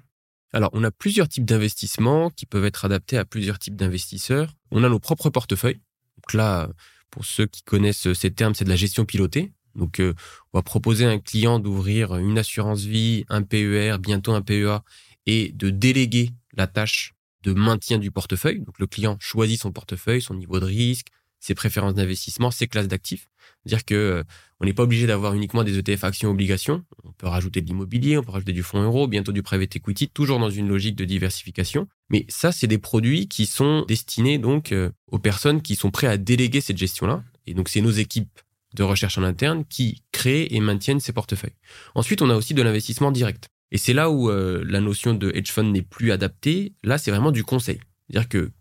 Alors, 0.52 0.70
on 0.72 0.84
a 0.84 0.90
plusieurs 0.90 1.28
types 1.28 1.44
d'investissements 1.44 2.30
qui 2.30 2.46
peuvent 2.46 2.64
être 2.64 2.84
adaptés 2.84 3.18
à 3.18 3.24
plusieurs 3.24 3.58
types 3.58 3.76
d'investisseurs. 3.76 4.54
On 4.70 4.84
a 4.84 4.88
nos 4.88 5.00
propres 5.00 5.30
portefeuilles. 5.30 5.80
Donc 6.16 6.32
là, 6.32 6.68
pour 7.10 7.24
ceux 7.24 7.46
qui 7.46 7.62
connaissent 7.62 8.12
ces 8.12 8.30
termes, 8.30 8.54
c'est 8.54 8.64
de 8.64 8.70
la 8.70 8.76
gestion 8.76 9.04
pilotée. 9.04 9.52
Donc, 9.74 10.00
euh, 10.00 10.14
on 10.52 10.58
va 10.58 10.62
proposer 10.62 11.06
à 11.06 11.10
un 11.10 11.18
client 11.18 11.58
d'ouvrir 11.58 12.16
une 12.16 12.38
assurance 12.38 12.82
vie, 12.82 13.24
un 13.28 13.42
PER, 13.42 13.96
bientôt 13.98 14.32
un 14.32 14.42
PEA, 14.42 14.82
et 15.26 15.52
de 15.52 15.70
déléguer 15.70 16.30
la 16.56 16.66
tâche 16.66 17.13
de 17.44 17.52
maintien 17.52 17.98
du 17.98 18.10
portefeuille. 18.10 18.60
Donc 18.60 18.78
le 18.78 18.86
client 18.86 19.16
choisit 19.20 19.60
son 19.60 19.70
portefeuille, 19.70 20.20
son 20.20 20.34
niveau 20.34 20.58
de 20.58 20.64
risque, 20.64 21.08
ses 21.40 21.54
préférences 21.54 21.94
d'investissement, 21.94 22.50
ses 22.50 22.66
classes 22.66 22.88
d'actifs. 22.88 23.28
C'est-à-dire 23.62 23.84
que 23.84 23.94
euh, 23.94 24.22
on 24.60 24.64
n'est 24.64 24.72
pas 24.72 24.84
obligé 24.84 25.06
d'avoir 25.06 25.34
uniquement 25.34 25.62
des 25.62 25.78
ETF 25.78 26.04
actions 26.04 26.30
obligations. 26.30 26.84
On 27.04 27.12
peut 27.12 27.26
rajouter 27.26 27.60
de 27.60 27.66
l'immobilier, 27.66 28.16
on 28.16 28.22
peut 28.22 28.32
rajouter 28.32 28.54
du 28.54 28.62
fonds 28.62 28.82
euro, 28.82 29.06
bientôt 29.06 29.32
du 29.32 29.42
private 29.42 29.76
equity, 29.76 30.08
toujours 30.08 30.38
dans 30.38 30.48
une 30.48 30.68
logique 30.68 30.96
de 30.96 31.04
diversification. 31.04 31.86
Mais 32.08 32.24
ça, 32.28 32.50
c'est 32.50 32.66
des 32.66 32.78
produits 32.78 33.28
qui 33.28 33.44
sont 33.44 33.84
destinés 33.86 34.38
donc 34.38 34.72
euh, 34.72 34.90
aux 35.08 35.18
personnes 35.18 35.60
qui 35.60 35.76
sont 35.76 35.90
prêtes 35.90 36.10
à 36.10 36.16
déléguer 36.16 36.62
cette 36.62 36.78
gestion-là. 36.78 37.22
Et 37.46 37.52
donc 37.52 37.68
c'est 37.68 37.82
nos 37.82 37.90
équipes 37.90 38.40
de 38.74 38.82
recherche 38.82 39.18
en 39.18 39.22
interne 39.22 39.64
qui 39.66 40.02
créent 40.12 40.48
et 40.50 40.60
maintiennent 40.60 41.00
ces 41.00 41.12
portefeuilles. 41.12 41.54
Ensuite, 41.94 42.22
on 42.22 42.30
a 42.30 42.34
aussi 42.34 42.54
de 42.54 42.62
l'investissement 42.62 43.12
direct. 43.12 43.48
Et 43.74 43.78
c'est 43.78 43.92
là 43.92 44.08
où 44.08 44.30
euh, 44.30 44.64
la 44.68 44.80
notion 44.80 45.14
de 45.14 45.32
hedge 45.34 45.50
fund 45.50 45.64
n'est 45.64 45.82
plus 45.82 46.12
adaptée. 46.12 46.74
Là, 46.84 46.96
c'est 46.96 47.10
vraiment 47.10 47.32
du 47.32 47.42
conseil. 47.42 47.80
C'est-à-dire 48.08 48.28
que 48.28 48.52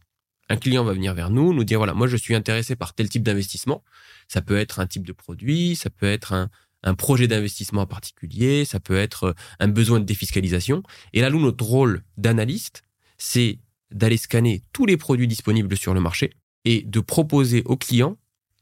un 0.50 0.58
client 0.58 0.84
va 0.84 0.92
venir 0.92 1.14
vers 1.14 1.30
nous, 1.30 1.54
nous 1.54 1.64
dire 1.64 1.78
voilà, 1.78 1.94
moi 1.94 2.08
je 2.08 2.18
suis 2.18 2.34
intéressé 2.34 2.76
par 2.76 2.96
tel 2.96 3.08
type 3.10 3.22
d'investissement. 3.22 3.84
Ça 4.28 4.42
peut 4.42 4.58
être 4.58 4.80
un 4.80 4.88
type 4.88 5.06
de 5.06 5.14
produit, 5.14 5.76
ça 5.76 5.92
peut 5.92 6.08
être 6.08 6.34
un, 6.34 6.50
un 6.82 6.96
projet 6.96 7.28
d'investissement 7.28 7.82
en 7.82 7.86
particulier, 7.86 8.66
ça 8.66 8.80
peut 8.80 8.98
être 8.98 9.26
euh, 9.26 9.34
un 9.60 9.68
besoin 9.68 10.00
de 10.00 10.06
défiscalisation. 10.06 10.82
Et 11.14 11.22
là, 11.22 11.30
nous, 11.30 11.40
notre 11.40 11.64
rôle 11.64 12.04
d'analyste, 12.18 12.82
c'est 13.20 13.60
d'aller 13.92 14.18
scanner 14.18 14.64
tous 14.74 14.88
les 14.88 14.98
produits 14.98 15.28
disponibles 15.28 15.78
sur 15.78 15.94
le 15.94 16.02
marché 16.02 16.34
et 16.66 16.82
de 16.82 17.00
proposer 17.00 17.62
au 17.66 17.78
client 17.78 18.18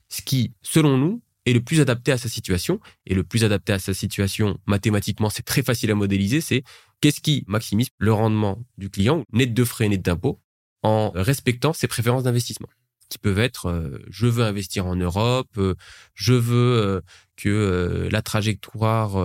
ce 0.09 0.21
qui, 0.21 0.53
selon 0.61 0.97
nous, 0.97 1.21
est 1.45 1.53
le 1.53 1.61
plus 1.61 1.81
adapté 1.81 2.11
à 2.11 2.17
sa 2.17 2.29
situation. 2.29 2.79
Et 3.05 3.13
le 3.13 3.23
plus 3.23 3.43
adapté 3.43 3.73
à 3.73 3.79
sa 3.79 3.93
situation, 3.93 4.59
mathématiquement, 4.65 5.29
c'est 5.29 5.43
très 5.43 5.63
facile 5.63 5.91
à 5.91 5.95
modéliser, 5.95 6.41
c'est 6.41 6.63
qu'est-ce 7.01 7.21
qui 7.21 7.43
maximise 7.47 7.89
le 7.97 8.13
rendement 8.13 8.63
du 8.77 8.89
client, 8.89 9.25
net 9.33 9.53
de 9.53 9.63
frais, 9.63 9.89
net 9.89 10.01
d'impôts, 10.01 10.39
en 10.83 11.11
respectant 11.13 11.73
ses 11.73 11.87
préférences 11.87 12.23
d'investissement 12.23 12.69
qui 13.11 13.17
peuvent 13.17 13.39
être 13.39 13.67
euh, 13.67 13.99
je 14.09 14.25
veux 14.25 14.43
investir 14.43 14.87
en 14.87 14.95
Europe, 14.95 15.49
euh, 15.57 15.75
je 16.15 16.33
veux 16.33 16.77
euh, 16.77 17.01
que 17.35 18.07
la 18.09 18.21
trajectoire 18.21 19.17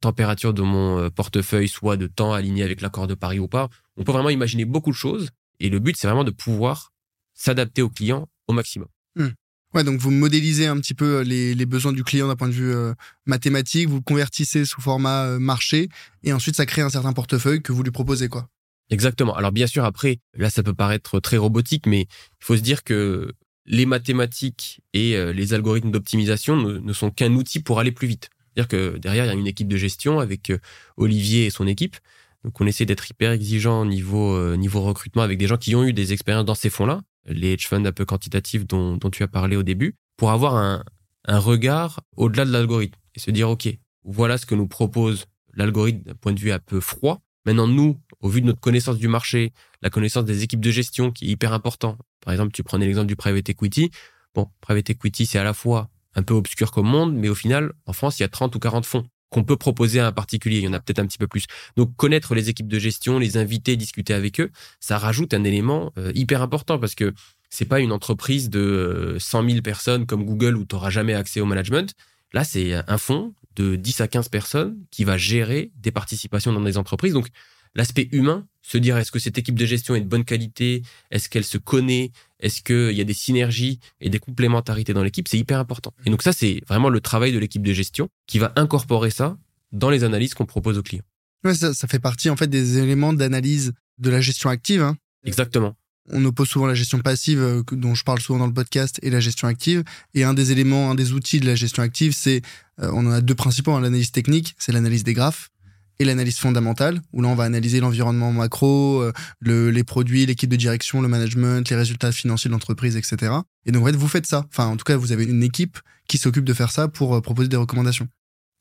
température 0.00 0.54
de 0.54 0.62
mon 0.62 1.10
portefeuille 1.10 1.68
soit 1.68 1.96
de 1.96 2.06
temps 2.06 2.32
aligné 2.32 2.62
avec 2.62 2.80
l'accord 2.80 3.06
de 3.06 3.14
Paris 3.14 3.38
ou 3.38 3.48
pas. 3.48 3.68
On 3.96 4.04
peut 4.04 4.12
vraiment 4.12 4.30
imaginer 4.30 4.64
beaucoup 4.64 4.90
de 4.90 4.96
choses 4.96 5.30
et 5.60 5.68
le 5.68 5.80
but 5.80 5.96
c'est 5.96 6.06
vraiment 6.06 6.24
de 6.24 6.30
pouvoir 6.30 6.92
s'adapter 7.34 7.82
au 7.82 7.90
client 7.90 8.28
au 8.46 8.52
maximum. 8.52 8.88
Hmm. 9.16 9.30
Ouais, 9.76 9.84
donc 9.84 10.00
vous 10.00 10.10
modélisez 10.10 10.66
un 10.66 10.78
petit 10.78 10.94
peu 10.94 11.18
euh, 11.18 11.22
les, 11.22 11.66
besoins 11.66 11.92
du 11.92 12.02
client 12.02 12.28
d'un 12.28 12.34
point 12.34 12.48
de 12.48 12.54
vue 12.54 12.72
euh, 12.72 12.94
mathématique, 13.26 13.90
vous 13.90 14.00
convertissez 14.00 14.64
sous 14.64 14.80
format 14.80 15.26
euh, 15.26 15.38
marché, 15.38 15.90
et 16.24 16.32
ensuite 16.32 16.56
ça 16.56 16.64
crée 16.64 16.80
un 16.80 16.88
certain 16.88 17.12
portefeuille 17.12 17.60
que 17.60 17.72
vous 17.72 17.82
lui 17.82 17.90
proposez, 17.90 18.30
quoi. 18.30 18.48
Exactement. 18.88 19.36
Alors 19.36 19.52
bien 19.52 19.66
sûr, 19.66 19.84
après, 19.84 20.20
là, 20.32 20.48
ça 20.48 20.62
peut 20.62 20.72
paraître 20.72 21.20
très 21.20 21.36
robotique, 21.36 21.84
mais 21.86 22.00
il 22.00 22.44
faut 22.44 22.56
se 22.56 22.62
dire 22.62 22.84
que 22.84 23.34
les 23.66 23.84
mathématiques 23.84 24.80
et 24.94 25.16
les 25.34 25.52
algorithmes 25.52 25.90
d'optimisation 25.90 26.56
ne, 26.56 26.92
sont 26.92 27.10
qu'un 27.10 27.32
outil 27.34 27.60
pour 27.60 27.80
aller 27.80 27.90
plus 27.90 28.06
vite. 28.06 28.30
C'est-à-dire 28.54 28.68
que 28.68 28.96
derrière, 28.96 29.24
il 29.24 29.28
y 29.28 29.30
a 29.30 29.34
une 29.34 29.48
équipe 29.48 29.66
de 29.66 29.76
gestion 29.76 30.20
avec 30.20 30.52
Olivier 30.96 31.46
et 31.46 31.50
son 31.50 31.66
équipe. 31.66 31.96
Donc 32.44 32.60
on 32.60 32.66
essaie 32.66 32.86
d'être 32.86 33.10
hyper 33.10 33.32
exigeant 33.32 33.84
niveau, 33.84 34.56
niveau 34.56 34.82
recrutement 34.82 35.22
avec 35.22 35.36
des 35.36 35.48
gens 35.48 35.56
qui 35.56 35.74
ont 35.74 35.82
eu 35.82 35.92
des 35.92 36.12
expériences 36.12 36.44
dans 36.44 36.54
ces 36.54 36.70
fonds-là 36.70 37.02
les 37.26 37.52
hedge 37.52 37.66
funds 37.66 37.84
un 37.84 37.92
peu 37.92 38.04
quantitatifs 38.04 38.66
dont, 38.66 38.98
tu 39.10 39.22
as 39.22 39.28
parlé 39.28 39.56
au 39.56 39.62
début, 39.62 39.96
pour 40.16 40.30
avoir 40.30 40.56
un, 40.56 40.84
regard 41.28 42.00
au-delà 42.16 42.44
de 42.44 42.52
l'algorithme 42.52 42.98
et 43.14 43.20
se 43.20 43.30
dire, 43.30 43.50
OK, 43.50 43.68
voilà 44.04 44.38
ce 44.38 44.46
que 44.46 44.54
nous 44.54 44.68
propose 44.68 45.26
l'algorithme 45.54 46.02
d'un 46.02 46.14
point 46.14 46.32
de 46.32 46.40
vue 46.40 46.52
un 46.52 46.60
peu 46.60 46.80
froid. 46.80 47.20
Maintenant, 47.44 47.66
nous, 47.66 48.00
au 48.20 48.28
vu 48.28 48.40
de 48.40 48.46
notre 48.46 48.60
connaissance 48.60 48.98
du 48.98 49.08
marché, 49.08 49.52
la 49.82 49.90
connaissance 49.90 50.24
des 50.24 50.42
équipes 50.42 50.60
de 50.60 50.70
gestion 50.70 51.10
qui 51.10 51.26
est 51.26 51.28
hyper 51.28 51.52
important. 51.52 51.98
Par 52.20 52.32
exemple, 52.32 52.52
tu 52.52 52.62
prenais 52.62 52.86
l'exemple 52.86 53.08
du 53.08 53.16
private 53.16 53.48
equity. 53.48 53.90
Bon, 54.34 54.48
private 54.60 54.90
equity, 54.90 55.26
c'est 55.26 55.38
à 55.38 55.44
la 55.44 55.54
fois 55.54 55.90
un 56.14 56.22
peu 56.22 56.34
obscur 56.34 56.70
comme 56.70 56.86
monde, 56.86 57.14
mais 57.14 57.28
au 57.28 57.34
final, 57.34 57.72
en 57.86 57.92
France, 57.92 58.18
il 58.18 58.22
y 58.22 58.24
a 58.24 58.28
30 58.28 58.54
ou 58.54 58.58
40 58.58 58.86
fonds 58.86 59.06
qu'on 59.36 59.44
peut 59.44 59.58
proposer 59.58 60.00
à 60.00 60.06
un 60.06 60.12
particulier. 60.12 60.56
Il 60.56 60.64
y 60.64 60.68
en 60.68 60.72
a 60.72 60.80
peut-être 60.80 60.98
un 60.98 61.06
petit 61.06 61.18
peu 61.18 61.26
plus. 61.26 61.44
Donc 61.76 61.94
connaître 61.94 62.34
les 62.34 62.48
équipes 62.48 62.68
de 62.68 62.78
gestion, 62.78 63.18
les 63.18 63.36
inviter, 63.36 63.76
discuter 63.76 64.14
avec 64.14 64.40
eux, 64.40 64.50
ça 64.80 64.96
rajoute 64.96 65.34
un 65.34 65.44
élément 65.44 65.92
euh, 65.98 66.10
hyper 66.14 66.40
important 66.40 66.78
parce 66.78 66.94
que 66.94 67.12
c'est 67.50 67.66
pas 67.66 67.80
une 67.80 67.92
entreprise 67.92 68.48
de 68.48 69.16
100 69.18 69.44
euh, 69.44 69.48
000 69.50 69.60
personnes 69.60 70.06
comme 70.06 70.24
Google 70.24 70.56
où 70.56 70.64
tu 70.64 70.74
n'auras 70.74 70.88
jamais 70.88 71.12
accès 71.12 71.42
au 71.42 71.44
management. 71.44 71.92
Là, 72.32 72.44
c'est 72.44 72.72
un 72.72 72.96
fonds 72.98 73.34
de 73.56 73.76
10 73.76 74.00
à 74.00 74.08
15 74.08 74.30
personnes 74.30 74.78
qui 74.90 75.04
va 75.04 75.18
gérer 75.18 75.70
des 75.76 75.90
participations 75.90 76.54
dans 76.54 76.62
des 76.62 76.78
entreprises. 76.78 77.12
Donc 77.12 77.28
l'aspect 77.74 78.08
humain 78.12 78.46
se 78.66 78.78
dire 78.78 78.96
est-ce 78.98 79.12
que 79.12 79.20
cette 79.20 79.38
équipe 79.38 79.54
de 79.54 79.64
gestion 79.64 79.94
est 79.94 80.00
de 80.00 80.08
bonne 80.08 80.24
qualité, 80.24 80.82
est-ce 81.12 81.28
qu'elle 81.28 81.44
se 81.44 81.56
connaît, 81.56 82.10
est-ce 82.40 82.62
qu'il 82.62 82.96
y 82.96 83.00
a 83.00 83.04
des 83.04 83.14
synergies 83.14 83.78
et 84.00 84.10
des 84.10 84.18
complémentarités 84.18 84.92
dans 84.92 85.04
l'équipe, 85.04 85.28
c'est 85.28 85.38
hyper 85.38 85.60
important. 85.60 85.94
Et 86.04 86.10
donc 86.10 86.22
ça, 86.22 86.32
c'est 86.32 86.60
vraiment 86.66 86.88
le 86.88 87.00
travail 87.00 87.32
de 87.32 87.38
l'équipe 87.38 87.62
de 87.62 87.72
gestion 87.72 88.08
qui 88.26 88.40
va 88.40 88.52
incorporer 88.56 89.10
ça 89.10 89.38
dans 89.70 89.88
les 89.88 90.02
analyses 90.02 90.34
qu'on 90.34 90.46
propose 90.46 90.78
aux 90.78 90.82
clients. 90.82 91.04
Ouais, 91.44 91.54
ça, 91.54 91.74
ça, 91.74 91.86
fait 91.86 92.00
partie 92.00 92.28
en 92.28 92.34
fait 92.34 92.48
des 92.48 92.78
éléments 92.78 93.12
d'analyse 93.12 93.72
de 93.98 94.10
la 94.10 94.20
gestion 94.20 94.50
active. 94.50 94.82
Hein. 94.82 94.96
Exactement. 95.24 95.76
On 96.10 96.24
oppose 96.24 96.48
souvent 96.48 96.66
la 96.66 96.74
gestion 96.74 96.98
passive, 96.98 97.40
euh, 97.40 97.62
dont 97.70 97.94
je 97.94 98.02
parle 98.02 98.20
souvent 98.20 98.40
dans 98.40 98.46
le 98.46 98.52
podcast, 98.52 98.98
et 99.02 99.10
la 99.10 99.20
gestion 99.20 99.46
active. 99.46 99.84
Et 100.14 100.24
un 100.24 100.34
des 100.34 100.50
éléments, 100.50 100.90
un 100.90 100.94
des 100.96 101.12
outils 101.12 101.38
de 101.38 101.46
la 101.46 101.54
gestion 101.54 101.84
active, 101.84 102.14
c'est, 102.14 102.42
euh, 102.80 102.90
on 102.92 103.06
en 103.06 103.12
a 103.12 103.20
deux 103.20 103.34
principaux, 103.34 103.72
hein, 103.72 103.80
l'analyse 103.80 104.10
technique, 104.10 104.56
c'est 104.58 104.72
l'analyse 104.72 105.04
des 105.04 105.14
graphes, 105.14 105.50
et 105.98 106.04
l'analyse 106.04 106.38
fondamentale, 106.38 107.00
où 107.12 107.22
là 107.22 107.28
on 107.28 107.34
va 107.34 107.44
analyser 107.44 107.80
l'environnement 107.80 108.32
macro, 108.32 109.00
euh, 109.00 109.12
le, 109.40 109.70
les 109.70 109.84
produits, 109.84 110.26
l'équipe 110.26 110.50
de 110.50 110.56
direction, 110.56 111.00
le 111.00 111.08
management, 111.08 111.68
les 111.68 111.76
résultats 111.76 112.12
financiers 112.12 112.48
de 112.48 112.52
l'entreprise, 112.52 112.96
etc. 112.96 113.32
Et 113.64 113.72
donc 113.72 113.82
en 113.82 113.86
fait, 113.86 113.96
vous 113.96 114.08
faites 114.08 114.26
ça. 114.26 114.44
Enfin, 114.50 114.66
en 114.66 114.76
tout 114.76 114.84
cas, 114.84 114.96
vous 114.96 115.12
avez 115.12 115.24
une 115.24 115.42
équipe 115.42 115.78
qui 116.08 116.18
s'occupe 116.18 116.44
de 116.44 116.54
faire 116.54 116.70
ça 116.70 116.88
pour 116.88 117.20
proposer 117.22 117.48
des 117.48 117.56
recommandations. 117.56 118.08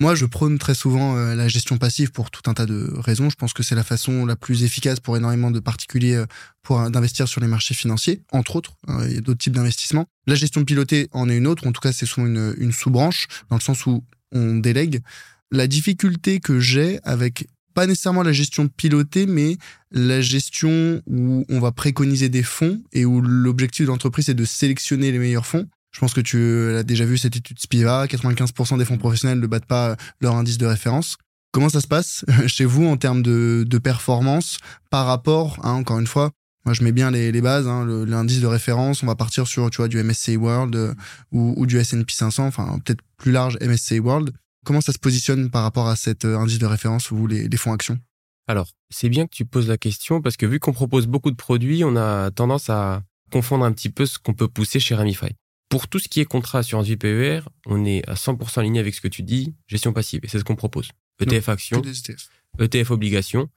Moi, 0.02 0.14
je 0.14 0.26
prône 0.26 0.60
très 0.60 0.76
souvent 0.76 1.16
euh, 1.16 1.36
la 1.36 1.48
gestion 1.48 1.78
passive 1.78 2.12
pour 2.12 2.30
tout 2.30 2.50
un 2.50 2.54
tas 2.54 2.66
de 2.66 2.92
raisons. 2.98 3.30
Je 3.30 3.36
pense 3.36 3.54
que 3.54 3.64
c'est 3.64 3.76
la 3.76 3.84
façon 3.84 4.26
la 4.26 4.36
plus 4.36 4.64
efficace 4.64 5.00
pour 5.00 5.16
énormément 5.16 5.52
de 5.52 5.62
particuliers 5.62 6.16
euh, 6.16 6.26
pour 6.64 6.82
euh, 6.82 6.90
d'investir 6.90 7.30
sur 7.30 7.40
les 7.40 7.48
marchés 7.48 7.74
financiers, 7.74 8.22
entre 8.34 8.58
autres. 8.58 8.74
il 9.08 9.14
y 9.14 9.18
a 9.18 9.22
d'autres 9.22 9.40
types 9.40 9.54
d'investissements. 9.54 10.06
La 10.28 10.36
gestion 10.36 10.66
pilotée 10.66 11.08
en 11.14 11.30
est 11.30 11.38
une 11.38 11.48
autre. 11.48 11.66
En 11.66 11.72
tout 11.72 11.80
cas, 11.80 11.94
c'est 11.94 12.06
souvent 12.06 12.28
une, 12.28 12.56
une 12.58 12.74
sous-branche 12.74 13.28
dans 13.50 13.56
le 13.56 13.62
sens 13.62 13.86
où 13.86 14.04
on 14.34 14.58
délègue. 14.58 15.02
La 15.52 15.68
difficulté 15.68 16.40
que 16.40 16.60
j'ai 16.60 17.00
avec 17.04 17.48
pas 17.76 17.86
nécessairement 17.86 18.24
la 18.24 18.32
gestion 18.32 18.68
pilotée, 18.68 19.28
mais 19.28 19.58
la 19.92 20.22
gestion 20.22 21.04
où 21.06 21.46
on 21.50 21.60
va 21.60 21.72
préconiser 21.72 22.30
des 22.30 22.42
fonds 22.42 22.82
et 22.94 23.06
où 23.06 23.22
l'objectif 23.22 23.86
de 23.86 23.92
l'entreprise 23.92 24.30
est 24.30 24.34
de 24.34 24.46
sélectionner 24.46 25.12
les 25.12 25.20
meilleurs 25.20 25.46
fonds. 25.46 25.68
Je 25.92 26.00
pense 26.00 26.14
que 26.14 26.22
tu 26.22 26.76
as 26.76 26.84
déjà 26.84 27.06
vu 27.06 27.18
cette 27.18 27.36
étude 27.36 27.60
Spiva, 27.60 28.06
95% 28.08 28.78
des 28.78 28.86
fonds 28.86 28.98
professionnels 28.98 29.40
ne 29.40 29.48
battent 29.48 29.66
pas 29.66 29.96
leur 30.20 30.36
indice 30.36 30.58
de 30.58 30.66
référence. 30.66 31.18
Comment 31.52 31.70
ça 31.70 31.80
se 31.80 31.88
passe 31.88 32.26
chez 32.48 32.66
vous 32.66 32.86
en 32.86 32.98
termes 32.98 33.22
de, 33.22 33.78
performance 33.78 34.58
par 34.90 35.06
rapport, 35.06 35.60
hein, 35.64 35.72
encore 35.72 36.00
une 36.00 36.08
fois, 36.08 36.32
moi 36.66 36.74
je 36.74 36.84
mets 36.84 36.92
bien 36.92 37.12
les, 37.12 37.32
les 37.32 37.42
bases, 37.42 37.68
hein, 37.68 37.86
l'indice 38.06 38.42
de 38.42 38.48
référence, 38.48 39.04
on 39.04 39.06
va 39.08 39.16
partir 39.16 39.48
sur 39.48 39.70
tu 39.70 39.78
vois, 39.78 39.88
du 39.88 40.02
MSCI 40.02 40.38
World 40.38 40.76
euh, 40.76 40.94
ou, 41.32 41.54
ou, 41.56 41.66
du 41.66 41.78
S&P 41.78 42.12
500, 42.12 42.48
enfin 42.48 42.80
peut-être 42.84 43.02
plus 43.18 43.32
large 43.32 43.58
MSCI 43.62 44.00
World. 44.00 44.32
Comment 44.66 44.82
ça 44.82 44.92
se 44.92 45.00
positionne 45.00 45.50
par 45.50 45.64
rapport 45.64 45.88
à 45.88 45.96
cet 45.96 46.26
euh, 46.26 46.38
indice 46.38 46.60
de 46.60 46.66
référence, 46.66 47.12
vous, 47.12 47.28
les, 47.28 47.48
les 47.48 47.58
fonds 47.58 47.72
actions? 47.72 47.98
Alors, 48.48 48.68
c'est 48.90 49.10
bien 49.10 49.26
que 49.26 49.34
tu 49.34 49.46
poses 49.46 49.68
la 49.68 49.78
question 49.78 50.22
parce 50.22 50.38
que 50.38 50.46
vu 50.46 50.60
qu'on 50.60 50.74
propose 50.74 51.08
beaucoup 51.08 51.32
de 51.32 51.36
produits, 51.36 51.84
on 51.84 51.96
a 51.96 52.32
tendance 52.32 52.70
à 52.70 53.02
confondre 53.32 53.66
un 53.66 53.72
petit 53.72 53.90
peu 53.90 54.06
ce 54.06 54.20
qu'on 54.20 54.34
peut 54.34 54.48
pousser 54.48 54.80
chez 54.80 54.96
Ramify. 54.96 55.30
Pour 55.70 55.88
tout 55.88 56.00
ce 56.00 56.08
qui 56.08 56.20
est 56.20 56.26
contrat 56.26 56.60
assurance 56.60 56.86
vie 56.86 56.98
PER, 56.98 57.42
on 57.66 57.86
est 57.86 58.08
à 58.08 58.14
100% 58.14 58.60
aligné 58.60 58.80
avec 58.80 58.94
ce 58.94 59.02
que 59.02 59.08
tu 59.08 59.24
dis, 59.24 59.56
gestion 59.68 59.94
passive, 59.94 60.20
et 60.24 60.28
c'est 60.28 60.40
ce 60.40 60.44
qu'on 60.44 60.56
propose. 60.56 60.90
ETF 61.20 61.50
action, 61.50 61.82
ETF 62.60 62.92
obligation. 62.92 63.50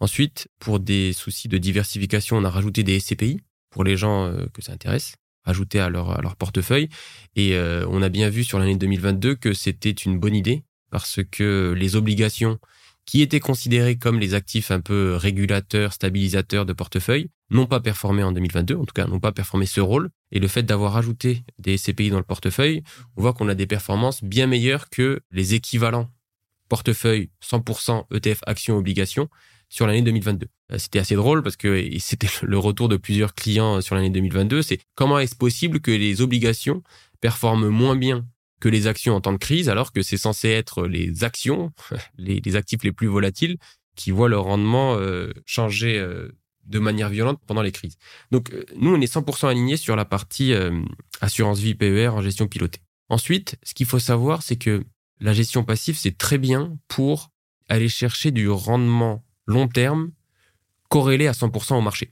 Ensuite, 0.00 0.48
pour 0.58 0.80
des 0.80 1.12
soucis 1.12 1.48
de 1.48 1.58
diversification, 1.58 2.36
on 2.36 2.44
a 2.44 2.50
rajouté 2.50 2.82
des 2.82 2.98
SCPI 2.98 3.40
pour 3.70 3.84
les 3.84 3.96
gens 3.96 4.26
euh, 4.26 4.46
que 4.52 4.60
ça 4.60 4.72
intéresse, 4.72 5.14
ajouter 5.44 5.80
à 5.80 5.88
leur, 5.88 6.36
portefeuille. 6.36 6.88
Et 7.36 7.54
euh, 7.54 7.86
on 7.88 8.02
a 8.02 8.08
bien 8.08 8.28
vu 8.28 8.44
sur 8.44 8.58
l'année 8.58 8.76
2022 8.76 9.34
que 9.34 9.52
c'était 9.52 9.90
une 9.90 10.18
bonne 10.18 10.34
idée 10.34 10.64
parce 10.90 11.20
que 11.30 11.74
les 11.76 11.96
obligations 11.96 12.58
qui 13.04 13.20
étaient 13.20 13.40
considérés 13.40 13.96
comme 13.96 14.20
les 14.20 14.34
actifs 14.34 14.70
un 14.70 14.80
peu 14.80 15.16
régulateurs, 15.16 15.92
stabilisateurs 15.92 16.66
de 16.66 16.72
portefeuille, 16.72 17.30
n'ont 17.50 17.66
pas 17.66 17.80
performé 17.80 18.22
en 18.22 18.32
2022, 18.32 18.76
en 18.76 18.84
tout 18.84 18.94
cas 18.94 19.06
n'ont 19.06 19.20
pas 19.20 19.32
performé 19.32 19.66
ce 19.66 19.80
rôle. 19.80 20.10
Et 20.30 20.38
le 20.38 20.48
fait 20.48 20.62
d'avoir 20.62 20.96
ajouté 20.96 21.44
des 21.58 21.76
SCPI 21.76 22.10
dans 22.10 22.18
le 22.18 22.24
portefeuille, 22.24 22.82
on 23.16 23.22
voit 23.22 23.32
qu'on 23.32 23.48
a 23.48 23.54
des 23.54 23.66
performances 23.66 24.22
bien 24.22 24.46
meilleures 24.46 24.88
que 24.88 25.20
les 25.30 25.54
équivalents 25.54 26.08
portefeuille 26.68 27.28
100% 27.44 28.06
ETF 28.14 28.40
actions 28.46 28.78
obligations 28.78 29.28
sur 29.68 29.86
l'année 29.86 30.00
2022. 30.02 30.46
Euh, 30.72 30.78
c'était 30.78 30.98
assez 30.98 31.14
drôle 31.14 31.42
parce 31.42 31.56
que 31.56 31.88
c'était 31.98 32.28
le 32.42 32.58
retour 32.58 32.88
de 32.88 32.96
plusieurs 32.96 33.34
clients 33.34 33.80
sur 33.80 33.94
l'année 33.94 34.10
2022. 34.10 34.62
C'est 34.62 34.78
comment 34.94 35.18
est-ce 35.18 35.36
possible 35.36 35.80
que 35.80 35.90
les 35.90 36.20
obligations 36.20 36.82
performent 37.20 37.68
moins 37.68 37.96
bien 37.96 38.26
que 38.60 38.68
les 38.68 38.86
actions 38.86 39.14
en 39.14 39.20
temps 39.20 39.32
de 39.32 39.38
crise, 39.38 39.68
alors 39.68 39.92
que 39.92 40.02
c'est 40.02 40.16
censé 40.16 40.48
être 40.48 40.86
les 40.86 41.24
actions, 41.24 41.72
les, 42.16 42.54
actifs 42.54 42.84
les 42.84 42.92
plus 42.92 43.08
volatiles, 43.08 43.56
qui 43.96 44.12
voient 44.12 44.28
leur 44.28 44.44
rendement 44.44 44.94
euh, 44.96 45.32
changer 45.46 45.98
euh, 45.98 46.28
de 46.64 46.78
manière 46.78 47.08
violente 47.08 47.40
pendant 47.46 47.62
les 47.62 47.72
crises. 47.72 47.96
Donc 48.30 48.52
nous, 48.76 48.94
on 48.94 49.00
est 49.00 49.12
100% 49.12 49.48
alignés 49.48 49.76
sur 49.76 49.96
la 49.96 50.04
partie 50.04 50.54
assurance 51.20 51.58
vie 51.58 51.74
PER 51.74 52.08
en 52.08 52.22
gestion 52.22 52.46
pilotée. 52.46 52.78
Ensuite, 53.08 53.56
ce 53.64 53.74
qu'il 53.74 53.84
faut 53.84 53.98
savoir, 53.98 54.44
c'est 54.44 54.56
que 54.56 54.84
la 55.20 55.32
gestion 55.32 55.64
passive, 55.64 55.98
c'est 55.98 56.16
très 56.16 56.38
bien 56.38 56.78
pour 56.86 57.30
aller 57.68 57.88
chercher 57.88 58.30
du 58.30 58.48
rendement 58.48 59.24
long 59.46 59.66
terme 59.66 60.12
corrélé 60.92 61.26
à 61.26 61.32
100% 61.32 61.74
au 61.74 61.80
marché. 61.80 62.10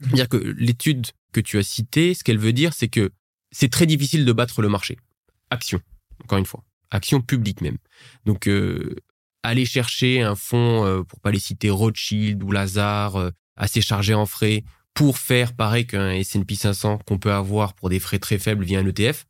C'est-à-dire 0.00 0.28
que 0.28 0.36
l'étude 0.36 1.06
que 1.32 1.40
tu 1.40 1.58
as 1.58 1.62
citée, 1.62 2.12
ce 2.12 2.22
qu'elle 2.22 2.38
veut 2.38 2.52
dire, 2.52 2.74
c'est 2.74 2.88
que 2.88 3.10
c'est 3.50 3.70
très 3.70 3.86
difficile 3.86 4.26
de 4.26 4.32
battre 4.32 4.60
le 4.60 4.68
marché 4.68 4.98
action, 5.48 5.80
encore 6.24 6.38
une 6.38 6.46
fois, 6.46 6.62
action 6.90 7.20
publique 7.20 7.60
même. 7.60 7.78
Donc, 8.26 8.48
euh, 8.48 8.96
aller 9.42 9.64
chercher 9.64 10.22
un 10.22 10.34
fonds, 10.34 10.84
euh, 10.84 11.02
pour 11.02 11.20
pas 11.20 11.30
les 11.30 11.38
citer, 11.38 11.70
Rothschild 11.70 12.42
ou 12.42 12.50
Lazare, 12.50 13.16
euh, 13.16 13.30
assez 13.56 13.80
chargé 13.80 14.14
en 14.14 14.26
frais, 14.26 14.64
pour 14.94 15.18
faire 15.18 15.54
pareil 15.54 15.86
qu'un 15.86 16.10
S&P 16.10 16.54
500 16.54 16.98
qu'on 17.06 17.18
peut 17.18 17.32
avoir 17.32 17.74
pour 17.74 17.88
des 17.88 18.00
frais 18.00 18.18
très 18.18 18.38
faibles 18.38 18.64
via 18.64 18.78
un 18.80 18.86
ETF, 18.86 19.26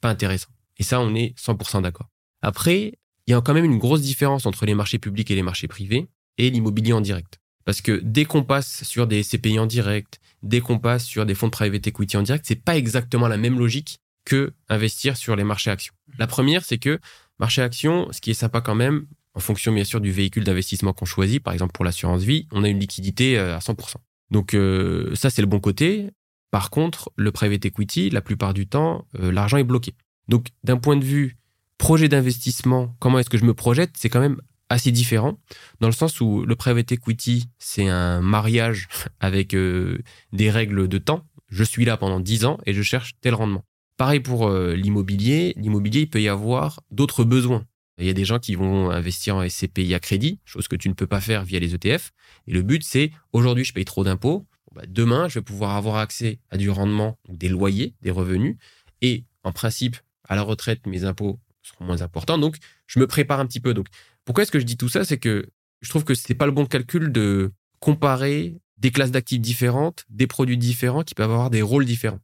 pas 0.00 0.10
intéressant. 0.10 0.50
Et 0.78 0.82
ça, 0.82 1.00
on 1.00 1.14
est 1.14 1.34
100% 1.38 1.82
d'accord. 1.82 2.08
Après, 2.42 2.98
il 3.26 3.30
y 3.30 3.34
a 3.34 3.40
quand 3.40 3.54
même 3.54 3.64
une 3.64 3.78
grosse 3.78 4.02
différence 4.02 4.46
entre 4.46 4.66
les 4.66 4.74
marchés 4.74 4.98
publics 4.98 5.30
et 5.30 5.34
les 5.34 5.42
marchés 5.42 5.68
privés 5.68 6.08
et 6.38 6.50
l'immobilier 6.50 6.92
en 6.92 7.00
direct. 7.00 7.38
Parce 7.66 7.82
que 7.82 8.00
dès 8.02 8.24
qu'on 8.24 8.44
passe 8.44 8.84
sur 8.84 9.06
des 9.06 9.22
CPI 9.22 9.58
en 9.58 9.66
direct, 9.66 10.20
dès 10.42 10.60
qu'on 10.60 10.78
passe 10.78 11.04
sur 11.04 11.26
des 11.26 11.34
fonds 11.34 11.48
de 11.48 11.52
private 11.52 11.86
equity 11.86 12.16
en 12.16 12.22
direct, 12.22 12.46
c'est 12.48 12.64
pas 12.64 12.76
exactement 12.76 13.28
la 13.28 13.36
même 13.36 13.58
logique 13.58 13.98
que 14.24 14.54
investir 14.68 15.16
sur 15.16 15.36
les 15.36 15.44
marchés 15.44 15.70
actions. 15.70 15.92
La 16.16 16.28
première, 16.28 16.64
c'est 16.64 16.78
que 16.78 16.98
marché 17.38 17.60
actions, 17.60 18.08
ce 18.12 18.20
qui 18.20 18.30
est 18.30 18.34
sympa 18.34 18.60
quand 18.60 18.76
même, 18.76 19.06
en 19.34 19.40
fonction 19.40 19.72
bien 19.72 19.84
sûr 19.84 20.00
du 20.00 20.12
véhicule 20.12 20.44
d'investissement 20.44 20.92
qu'on 20.92 21.04
choisit, 21.04 21.42
par 21.42 21.52
exemple 21.52 21.72
pour 21.72 21.84
l'assurance 21.84 22.22
vie, 22.22 22.46
on 22.52 22.64
a 22.64 22.68
une 22.68 22.78
liquidité 22.78 23.36
euh, 23.36 23.56
à 23.56 23.58
100%. 23.58 23.96
Donc 24.30 24.54
euh, 24.54 25.14
ça, 25.14 25.28
c'est 25.28 25.42
le 25.42 25.48
bon 25.48 25.60
côté. 25.60 26.10
Par 26.52 26.70
contre, 26.70 27.10
le 27.16 27.32
private 27.32 27.66
equity, 27.66 28.10
la 28.10 28.22
plupart 28.22 28.54
du 28.54 28.68
temps, 28.68 29.06
euh, 29.18 29.32
l'argent 29.32 29.56
est 29.56 29.64
bloqué. 29.64 29.94
Donc 30.28 30.48
d'un 30.62 30.76
point 30.76 30.96
de 30.96 31.04
vue 31.04 31.36
projet 31.78 32.08
d'investissement, 32.08 32.96
comment 33.00 33.18
est-ce 33.18 33.28
que 33.28 33.38
je 33.38 33.44
me 33.44 33.54
projette, 33.54 33.90
c'est 33.96 34.08
quand 34.08 34.20
même 34.20 34.40
assez 34.68 34.90
différent, 34.90 35.38
dans 35.80 35.86
le 35.86 35.92
sens 35.92 36.20
où 36.20 36.44
le 36.44 36.56
private 36.56 36.92
equity, 36.92 37.48
c'est 37.58 37.88
un 37.88 38.20
mariage 38.20 38.88
avec 39.20 39.54
des 39.54 40.50
règles 40.50 40.88
de 40.88 40.98
temps. 40.98 41.24
Je 41.48 41.62
suis 41.62 41.84
là 41.84 41.96
pendant 41.96 42.20
10 42.20 42.44
ans 42.44 42.58
et 42.66 42.74
je 42.74 42.82
cherche 42.82 43.14
tel 43.20 43.34
rendement. 43.34 43.64
Pareil 43.96 44.20
pour 44.20 44.48
euh, 44.48 44.74
l'immobilier. 44.74 45.54
L'immobilier, 45.56 46.02
il 46.02 46.10
peut 46.10 46.20
y 46.20 46.28
avoir 46.28 46.80
d'autres 46.90 47.24
besoins. 47.24 47.64
Il 47.98 48.06
y 48.06 48.10
a 48.10 48.12
des 48.12 48.26
gens 48.26 48.38
qui 48.38 48.54
vont 48.54 48.90
investir 48.90 49.36
en 49.36 49.48
SCPI 49.48 49.94
à 49.94 50.00
crédit, 50.00 50.38
chose 50.44 50.68
que 50.68 50.76
tu 50.76 50.90
ne 50.90 50.94
peux 50.94 51.06
pas 51.06 51.20
faire 51.20 51.44
via 51.44 51.58
les 51.58 51.74
ETF. 51.74 52.12
Et 52.46 52.52
le 52.52 52.60
but, 52.60 52.82
c'est 52.82 53.10
aujourd'hui, 53.32 53.64
je 53.64 53.72
paye 53.72 53.86
trop 53.86 54.04
d'impôts. 54.04 54.46
Bah, 54.74 54.82
demain, 54.86 55.28
je 55.28 55.38
vais 55.38 55.42
pouvoir 55.42 55.76
avoir 55.76 55.96
accès 55.96 56.38
à 56.50 56.58
du 56.58 56.68
rendement, 56.68 57.18
des 57.30 57.48
loyers, 57.48 57.94
des 58.02 58.10
revenus. 58.10 58.56
Et 59.00 59.24
en 59.44 59.52
principe, 59.52 59.96
à 60.28 60.36
la 60.36 60.42
retraite, 60.42 60.86
mes 60.86 61.04
impôts 61.04 61.40
seront 61.68 61.84
moins 61.84 62.02
importants. 62.02 62.38
Donc, 62.38 62.56
je 62.86 62.98
me 62.98 63.06
prépare 63.06 63.40
un 63.40 63.46
petit 63.46 63.60
peu. 63.60 63.74
Donc, 63.74 63.86
pourquoi 64.24 64.42
est-ce 64.42 64.52
que 64.52 64.60
je 64.60 64.64
dis 64.64 64.76
tout 64.76 64.88
ça? 64.88 65.04
C'est 65.04 65.18
que 65.18 65.48
je 65.80 65.88
trouve 65.90 66.04
que 66.04 66.14
ce 66.14 66.24
n'est 66.28 66.36
pas 66.36 66.46
le 66.46 66.52
bon 66.52 66.66
calcul 66.66 67.12
de 67.12 67.52
comparer 67.80 68.56
des 68.78 68.90
classes 68.90 69.10
d'actifs 69.10 69.40
différentes, 69.40 70.04
des 70.10 70.26
produits 70.26 70.58
différents 70.58 71.02
qui 71.02 71.14
peuvent 71.14 71.30
avoir 71.30 71.50
des 71.50 71.62
rôles 71.62 71.84
différents. 71.84 72.20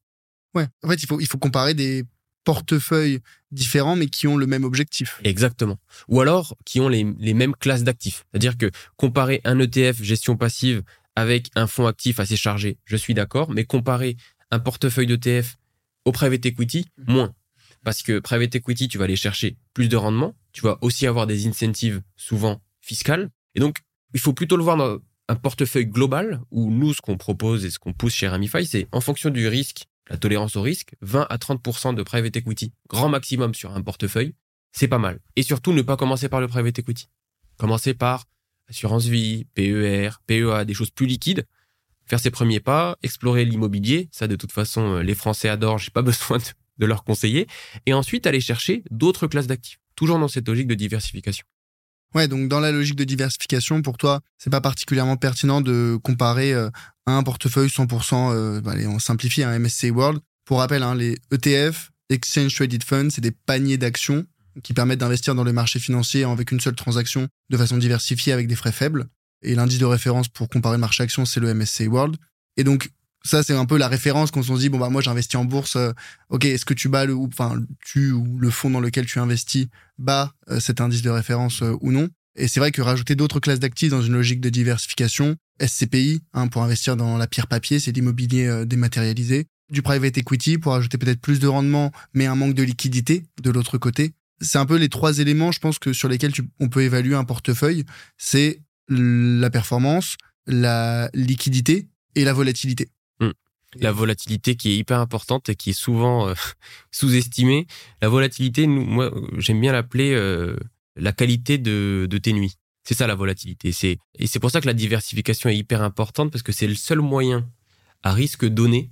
Ouais. 0.55 0.67
En 0.83 0.89
fait, 0.89 1.03
il 1.03 1.07
faut, 1.07 1.21
il 1.21 1.27
faut 1.27 1.39
comparer 1.39 1.75
des 1.75 2.05
portefeuilles 2.45 3.21
différents, 3.51 3.97
mais 3.97 4.07
qui 4.07 4.27
ont 4.27 4.37
le 4.37 4.47
même 4.47 4.65
objectif. 4.65 5.21
Exactement. 5.25 5.79
Ou 6.09 6.21
alors, 6.21 6.57
qui 6.65 6.81
ont 6.81 6.89
les, 6.89 7.07
les 7.19 7.35
mêmes 7.35 7.55
classes 7.55 7.85
d'actifs. 7.85 8.25
C'est-à-dire 8.31 8.59
que 8.59 8.71
comparer 8.97 9.41
un 9.45 9.59
ETF 9.59 10.03
gestion 10.03 10.37
passive 10.37 10.83
avec 11.15 11.51
un 11.55 11.67
fonds 11.67 11.87
actif 11.87 12.21
assez 12.21 12.37
chargé, 12.37 12.79
je 12.85 12.97
suis 12.97 13.15
d'accord, 13.15 13.51
mais 13.51 13.65
comparer 13.65 14.17
un 14.51 14.59
portefeuille 14.59 15.07
d'ETF 15.07 15.57
au 16.05 16.13
private 16.13 16.45
equity, 16.47 16.87
mmh. 16.99 17.13
moins. 17.13 17.35
Parce 17.85 18.03
que 18.03 18.19
private 18.21 18.55
equity, 18.55 18.89
tu 18.89 18.99
vas 18.99 19.05
aller 19.05 19.17
chercher 19.17 19.57
plus 19.75 19.89
de 19.89 19.97
rendement, 19.97 20.35
tu 20.53 20.62
vas 20.62 20.79
aussi 20.83 21.07
avoir 21.07 21.27
des 21.27 21.47
incentives 21.47 22.03
souvent 22.17 22.62
fiscales. 22.81 23.31
Et 23.55 23.61
donc, 23.61 23.79
il 24.15 24.21
faut 24.21 24.33
plutôt 24.33 24.57
le 24.57 24.62
voir 24.62 24.77
dans 24.77 24.99
un 25.29 25.35
portefeuille 25.35 25.87
global 25.87 26.41
où 26.51 26.71
nous, 26.71 26.95
ce 26.95 27.01
qu'on 27.01 27.17
propose 27.17 27.65
et 27.65 27.71
ce 27.71 27.79
qu'on 27.79 27.93
pousse 27.93 28.15
chez 28.15 28.29
Ramify, 28.29 28.65
c'est 28.67 28.87
en 28.93 29.01
fonction 29.01 29.31
du 29.31 29.49
risque 29.49 29.87
la 30.11 30.17
tolérance 30.17 30.57
au 30.57 30.62
risque, 30.62 30.95
20 31.01 31.27
à 31.29 31.37
30% 31.37 31.95
de 31.95 32.03
private 32.03 32.37
equity, 32.37 32.73
grand 32.89 33.09
maximum 33.09 33.55
sur 33.55 33.75
un 33.75 33.83
portefeuille, 33.83 34.35
c'est 34.73 34.89
pas 34.89 34.99
mal. 34.99 35.21
Et 35.37 35.43
surtout, 35.43 35.73
ne 35.73 35.83
pas 35.83 35.97
commencer 35.97 36.29
par 36.29 36.41
le 36.41 36.49
private 36.49 36.79
equity. 36.79 37.09
Commencer 37.57 37.95
par 37.95 38.27
assurance 38.69 39.07
vie, 39.07 39.47
PER, 39.55 40.11
PEA, 40.27 40.65
des 40.67 40.75
choses 40.75 40.91
plus 40.91 41.07
liquides, 41.07 41.47
faire 42.07 42.21
ses 42.21 42.31
premiers 42.31 42.61
pas, 42.61 42.99
explorer 43.03 43.45
l'immobilier, 43.45 44.09
ça 44.12 44.27
de 44.27 44.37
toute 44.37 44.53
façon 44.53 44.99
les 44.99 45.15
Français 45.15 45.49
adorent, 45.49 45.79
j'ai 45.79 45.91
pas 45.91 46.03
besoin 46.03 46.39
de 46.39 46.45
leur 46.87 47.05
conseiller, 47.05 47.47
et 47.87 47.95
ensuite 47.95 48.27
aller 48.27 48.41
chercher 48.41 48.83
d'autres 48.91 49.27
classes 49.27 49.47
d'actifs, 49.47 49.79
toujours 49.97 50.19
dans 50.19 50.29
cette 50.29 50.49
logique 50.49 50.69
de 50.69 50.75
diversification. 50.75 51.45
Ouais, 52.15 52.29
donc 52.29 52.49
dans 52.49 52.61
la 52.61 52.73
logique 52.73 52.97
de 52.97 53.05
diversification, 53.05 53.81
pour 53.81 53.97
toi, 53.97 54.21
c'est 54.37 54.51
pas 54.51 54.61
particulièrement 54.61 55.17
pertinent 55.17 55.61
de 55.61 55.99
comparer 56.03 56.53
euh, 56.53 56.69
un 57.07 57.23
portefeuille 57.23 57.69
100%, 57.69 58.33
euh, 58.33 58.61
bah, 58.61 58.73
allez, 58.73 58.87
on 58.87 58.99
simplifie, 58.99 59.43
un 59.43 59.59
MSCI 59.59 59.91
World. 59.91 60.21
Pour 60.45 60.59
rappel, 60.59 60.83
hein, 60.83 60.95
les 60.95 61.17
ETF, 61.33 61.91
Exchange 62.11 62.55
Traded 62.55 62.85
Funds, 62.85 63.11
c'est 63.11 63.23
des 63.23 63.31
paniers 63.31 63.79
d'actions 63.79 64.27
qui 64.62 64.75
permettent 64.75 64.99
d'investir 64.99 65.35
dans 65.35 65.45
le 65.45 65.53
marché 65.53 65.79
financier 65.79 66.25
avec 66.25 66.51
une 66.53 66.61
seule 66.61 66.75
transaction 66.75 67.29
de 67.49 67.57
façon 67.57 67.79
diversifiée 67.79 68.35
avec 68.35 68.47
des 68.47 68.57
frais 68.57 68.73
faibles. 68.73 69.07
Et 69.43 69.55
l'indice 69.55 69.79
de 69.79 69.87
référence 69.87 70.29
pour 70.29 70.49
comparer 70.49 70.77
le 70.77 70.81
marché 70.81 71.03
action, 71.03 71.25
c'est 71.25 71.41
le 71.41 71.55
MSCI 71.55 71.89
World. 71.89 72.17
Et 72.59 72.65
donc, 72.65 72.91
ça, 73.25 73.43
c'est 73.43 73.55
un 73.55 73.67
peu 73.67 73.79
la 73.79 73.88
référence 73.88 74.31
quand 74.31 74.41
on 74.41 74.57
se 74.57 74.61
dit, 74.61 74.69
bon, 74.69 74.79
bah, 74.79 74.88
moi, 74.88 75.00
j'investis 75.00 75.37
en 75.37 75.45
bourse. 75.45 75.76
Euh, 75.76 75.93
ok, 76.31 76.45
est-ce 76.45 76.64
que 76.64 76.75
tu 76.75 76.88
bats 76.88 77.05
le, 77.05 77.14
enfin, 77.14 77.62
tu 77.85 78.12
ou 78.12 78.38
le 78.38 78.50
fonds 78.50 78.71
dans 78.71 78.81
lequel 78.81 79.07
tu 79.07 79.19
investis 79.19 79.67
bat 79.99 80.33
euh, 80.50 80.61
cet 80.61 80.81
indice 80.81 81.02
de 81.02 81.11
référence 81.11 81.62
euh, 81.62 81.76
ou 81.81 81.93
non? 81.93 82.09
Et 82.35 82.49
c'est 82.49 82.61
vrai 82.61 82.73
que 82.73 82.81
rajouter 82.81 83.14
d'autres 83.14 83.41
classes 83.41 83.61
d'actifs 83.61 83.91
dans 83.91 84.02
une 84.02 84.14
logique 84.14 84.41
de 84.41 84.49
diversification, 84.49 85.37
SCPI, 85.61 86.23
hein, 86.33 86.49
pour 86.49 86.62
investir 86.62 86.97
dans 86.97 87.19
la 87.19 87.26
pierre 87.26 87.47
papier, 87.47 87.79
c'est 87.79 87.93
l'immobilier 87.93 88.64
dématérialisé. 88.64 89.47
Du 89.71 89.83
private 89.83 90.17
equity 90.17 90.57
pour 90.57 90.75
ajouter 90.75 90.97
peut-être 90.97 91.21
plus 91.21 91.41
de 91.41 91.47
rendement, 91.47 91.93
mais 92.14 92.26
un 92.26 92.35
manque 92.35 92.55
de 92.55 92.62
liquidité 92.62 93.25
de 93.43 93.50
l'autre 93.50 93.76
côté. 93.76 94.12
C'est 94.41 94.59
un 94.59 94.67
peu 94.67 94.76
les 94.76 94.88
trois 94.88 95.19
éléments, 95.19 95.52
je 95.52 95.61
pense, 95.61 95.79
que 95.79 95.93
sur 95.93 96.09
lesquels 96.09 96.33
on 96.59 96.71
peut 96.71 96.83
évaluer 96.83 97.14
un 97.14 97.25
portefeuille. 97.25 97.85
C'est 98.17 98.62
la 98.88 99.50
performance, 99.50 100.17
la 100.47 101.11
liquidité 101.12 101.88
et 102.14 102.25
la 102.25 102.33
volatilité. 102.33 102.88
La 103.81 103.93
volatilité 103.93 104.57
qui 104.57 104.73
est 104.73 104.76
hyper 104.76 104.99
importante 104.99 105.49
et 105.49 105.57
qui 105.57 105.71
est 105.71 105.75
souvent 105.75 106.29
euh, 106.29 106.35
sous-estimée. 106.91 107.67
La 108.00 108.09
volatilité, 108.09 108.67
nous, 108.67 108.85
moi, 108.85 109.11
j'aime 109.38 109.61
bien 109.61 109.73
l'appeler 109.73 110.12
euh, 110.12 110.57
la 110.97 111.12
qualité 111.12 111.59
de, 111.59 112.07
de 112.09 112.19
tes 112.19 112.33
nuits. 112.33 112.55
C'est 112.85 112.95
ça 112.95 113.07
la 113.07 113.14
volatilité. 113.14 113.73
C'est 113.73 113.99
et 114.19 114.26
c'est 114.26 114.41
pour 114.41 114.50
ça 114.50 114.61
que 114.61 114.67
la 114.67 114.75
diversification 114.75 115.49
est 115.49 115.57
hyper 115.57 115.83
importante 115.83 116.31
parce 116.33 116.43
que 116.43 116.52
c'est 116.52 116.67
le 116.67 116.75
seul 116.75 117.00
moyen 117.00 117.49
à 118.02 118.12
risque 118.12 118.45
donné 118.45 118.91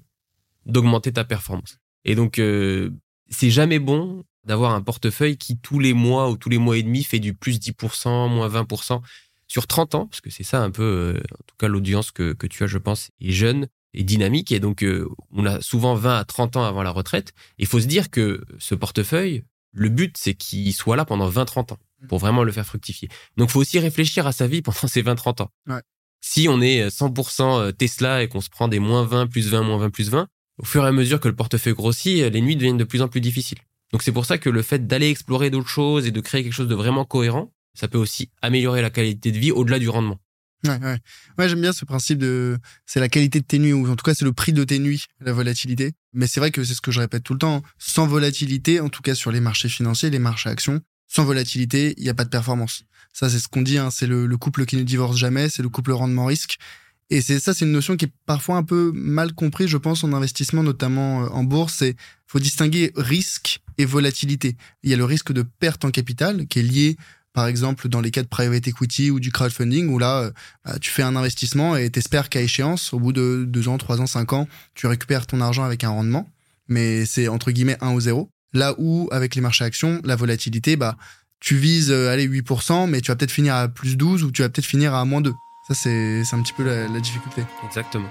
d'augmenter 0.64 1.12
ta 1.12 1.24
performance. 1.24 1.78
Et 2.04 2.14
donc 2.14 2.38
euh, 2.38 2.90
c'est 3.28 3.50
jamais 3.50 3.78
bon 3.80 4.24
d'avoir 4.44 4.74
un 4.74 4.80
portefeuille 4.80 5.36
qui 5.36 5.58
tous 5.58 5.80
les 5.80 5.92
mois 5.92 6.30
ou 6.30 6.36
tous 6.36 6.48
les 6.48 6.58
mois 6.58 6.78
et 6.78 6.82
demi 6.82 7.02
fait 7.02 7.18
du 7.18 7.34
plus 7.34 7.58
10%, 7.58 8.28
moins 8.28 8.48
20% 8.48 9.00
sur 9.48 9.66
30 9.66 9.94
ans, 9.96 10.06
parce 10.06 10.20
que 10.20 10.30
c'est 10.30 10.44
ça 10.44 10.62
un 10.62 10.70
peu, 10.70 11.20
en 11.32 11.42
tout 11.46 11.56
cas 11.58 11.66
l'audience 11.66 12.12
que, 12.12 12.32
que 12.32 12.46
tu 12.46 12.62
as, 12.62 12.68
je 12.68 12.78
pense, 12.78 13.10
est 13.20 13.32
jeune 13.32 13.66
est 13.94 14.02
dynamique 14.02 14.52
et 14.52 14.60
donc 14.60 14.82
euh, 14.82 15.08
on 15.32 15.46
a 15.46 15.60
souvent 15.60 15.94
20 15.94 16.18
à 16.18 16.24
30 16.24 16.56
ans 16.56 16.64
avant 16.64 16.82
la 16.82 16.90
retraite. 16.90 17.32
Il 17.58 17.66
faut 17.66 17.80
se 17.80 17.86
dire 17.86 18.10
que 18.10 18.44
ce 18.58 18.74
portefeuille, 18.74 19.44
le 19.72 19.88
but 19.88 20.16
c'est 20.18 20.34
qu'il 20.34 20.72
soit 20.72 20.96
là 20.96 21.04
pendant 21.04 21.28
20-30 21.28 21.72
ans 21.72 21.78
pour 22.08 22.18
mmh. 22.18 22.20
vraiment 22.20 22.44
le 22.44 22.52
faire 22.52 22.66
fructifier. 22.66 23.08
Donc 23.36 23.50
il 23.50 23.52
faut 23.52 23.60
aussi 23.60 23.78
réfléchir 23.78 24.26
à 24.26 24.32
sa 24.32 24.46
vie 24.46 24.62
pendant 24.62 24.86
ces 24.86 25.02
20-30 25.02 25.42
ans. 25.42 25.50
Si 26.22 26.48
on 26.48 26.60
est 26.60 26.88
100% 26.88 27.60
euh, 27.60 27.72
Tesla 27.72 28.22
et 28.22 28.28
qu'on 28.28 28.40
se 28.40 28.50
prend 28.50 28.68
des 28.68 28.78
moins 28.78 29.04
20, 29.04 29.26
plus 29.26 29.48
20, 29.48 29.62
moins 29.62 29.78
20, 29.78 29.90
plus 29.90 30.10
20, 30.10 30.28
au 30.58 30.64
fur 30.64 30.84
et 30.84 30.88
à 30.88 30.92
mesure 30.92 31.20
que 31.20 31.28
le 31.28 31.36
portefeuille 31.36 31.74
grossit, 31.74 32.30
les 32.30 32.40
nuits 32.40 32.56
deviennent 32.56 32.76
de 32.76 32.84
plus 32.84 33.00
en 33.02 33.08
plus 33.08 33.20
difficiles. 33.20 33.58
Donc 33.92 34.02
c'est 34.02 34.12
pour 34.12 34.26
ça 34.26 34.38
que 34.38 34.50
le 34.50 34.62
fait 34.62 34.86
d'aller 34.86 35.08
explorer 35.08 35.50
d'autres 35.50 35.68
choses 35.68 36.06
et 36.06 36.10
de 36.10 36.20
créer 36.20 36.42
quelque 36.42 36.52
chose 36.52 36.68
de 36.68 36.74
vraiment 36.74 37.04
cohérent, 37.04 37.52
ça 37.74 37.88
peut 37.88 37.98
aussi 37.98 38.30
améliorer 38.42 38.82
la 38.82 38.90
qualité 38.90 39.32
de 39.32 39.38
vie 39.38 39.52
au-delà 39.52 39.78
du 39.78 39.88
rendement. 39.88 40.18
Ouais, 40.64 40.78
ouais. 40.78 40.98
ouais 41.38 41.48
j'aime 41.48 41.60
bien 41.60 41.72
ce 41.72 41.84
principe 41.84 42.18
de. 42.18 42.58
C'est 42.86 43.00
la 43.00 43.08
qualité 43.08 43.40
de 43.40 43.44
tes 43.44 43.58
nuits, 43.58 43.72
ou 43.72 43.88
en 43.88 43.96
tout 43.96 44.04
cas, 44.04 44.14
c'est 44.14 44.24
le 44.24 44.32
prix 44.32 44.52
de 44.52 44.64
tes 44.64 44.78
nuits, 44.78 45.06
la 45.20 45.32
volatilité. 45.32 45.92
Mais 46.12 46.26
c'est 46.26 46.40
vrai 46.40 46.50
que 46.50 46.64
c'est 46.64 46.74
ce 46.74 46.80
que 46.80 46.90
je 46.90 47.00
répète 47.00 47.22
tout 47.22 47.32
le 47.32 47.38
temps. 47.38 47.62
Sans 47.78 48.06
volatilité, 48.06 48.80
en 48.80 48.88
tout 48.88 49.02
cas 49.02 49.14
sur 49.14 49.32
les 49.32 49.40
marchés 49.40 49.68
financiers, 49.68 50.10
les 50.10 50.18
marchés 50.18 50.50
actions, 50.50 50.80
sans 51.06 51.24
volatilité, 51.24 51.94
il 51.96 52.02
n'y 52.02 52.10
a 52.10 52.14
pas 52.14 52.24
de 52.24 52.30
performance. 52.30 52.84
Ça, 53.12 53.28
c'est 53.28 53.38
ce 53.38 53.48
qu'on 53.48 53.62
dit, 53.62 53.78
hein, 53.78 53.90
c'est 53.90 54.06
le, 54.06 54.28
couple 54.36 54.66
qui 54.66 54.76
ne 54.76 54.82
divorce 54.82 55.16
jamais, 55.16 55.48
c'est 55.48 55.62
le 55.62 55.68
couple 55.68 55.92
rendement-risque. 55.92 56.58
Et 57.12 57.20
c'est 57.22 57.40
ça, 57.40 57.52
c'est 57.52 57.64
une 57.64 57.72
notion 57.72 57.96
qui 57.96 58.04
est 58.04 58.12
parfois 58.24 58.56
un 58.56 58.62
peu 58.62 58.92
mal 58.94 59.32
comprise, 59.32 59.68
je 59.68 59.76
pense, 59.76 60.04
en 60.04 60.12
investissement, 60.12 60.62
notamment 60.62 61.24
euh, 61.24 61.28
en 61.30 61.42
bourse. 61.42 61.74
C'est 61.78 61.96
faut 62.28 62.38
distinguer 62.38 62.92
risque 62.94 63.60
et 63.78 63.84
volatilité. 63.84 64.56
Il 64.84 64.90
y 64.90 64.94
a 64.94 64.96
le 64.96 65.04
risque 65.04 65.32
de 65.32 65.42
perte 65.42 65.84
en 65.84 65.90
capital 65.90 66.46
qui 66.46 66.60
est 66.60 66.62
lié 66.62 66.96
par 67.32 67.46
exemple 67.46 67.88
dans 67.88 68.00
les 68.00 68.10
cas 68.10 68.22
de 68.22 68.28
private 68.28 68.66
equity 68.68 69.10
ou 69.10 69.20
du 69.20 69.30
crowdfunding, 69.30 69.88
où 69.88 69.98
là, 69.98 70.20
euh, 70.20 70.30
bah, 70.64 70.78
tu 70.80 70.90
fais 70.90 71.02
un 71.02 71.16
investissement 71.16 71.76
et 71.76 71.90
t'espères 71.90 72.28
qu'à 72.28 72.40
échéance, 72.40 72.92
au 72.92 72.98
bout 72.98 73.12
de 73.12 73.44
deux 73.46 73.68
ans, 73.68 73.78
trois 73.78 74.00
ans, 74.00 74.06
cinq 74.06 74.32
ans, 74.32 74.48
tu 74.74 74.86
récupères 74.86 75.26
ton 75.26 75.40
argent 75.40 75.64
avec 75.64 75.84
un 75.84 75.90
rendement, 75.90 76.28
mais 76.68 77.06
c'est 77.06 77.28
entre 77.28 77.50
guillemets 77.50 77.78
1 77.80 77.92
ou 77.92 78.00
0. 78.00 78.30
Là 78.52 78.74
où, 78.78 79.08
avec 79.12 79.34
les 79.36 79.40
marchés 79.40 79.64
actions, 79.64 80.00
la 80.04 80.16
volatilité, 80.16 80.76
bah, 80.76 80.96
tu 81.38 81.56
vises, 81.56 81.90
euh, 81.90 82.12
allez, 82.12 82.28
8%, 82.28 82.88
mais 82.88 83.00
tu 83.00 83.10
vas 83.10 83.16
peut-être 83.16 83.30
finir 83.30 83.54
à 83.54 83.68
plus 83.68 83.96
12 83.96 84.24
ou 84.24 84.30
tu 84.30 84.42
vas 84.42 84.48
peut-être 84.48 84.66
finir 84.66 84.94
à 84.94 85.04
moins 85.04 85.20
2. 85.20 85.32
Ça, 85.68 85.74
c'est 85.74 86.22
un 86.32 86.42
petit 86.42 86.52
peu 86.52 86.64
la, 86.64 86.88
la 86.88 87.00
difficulté. 87.00 87.44
Exactement. 87.66 88.10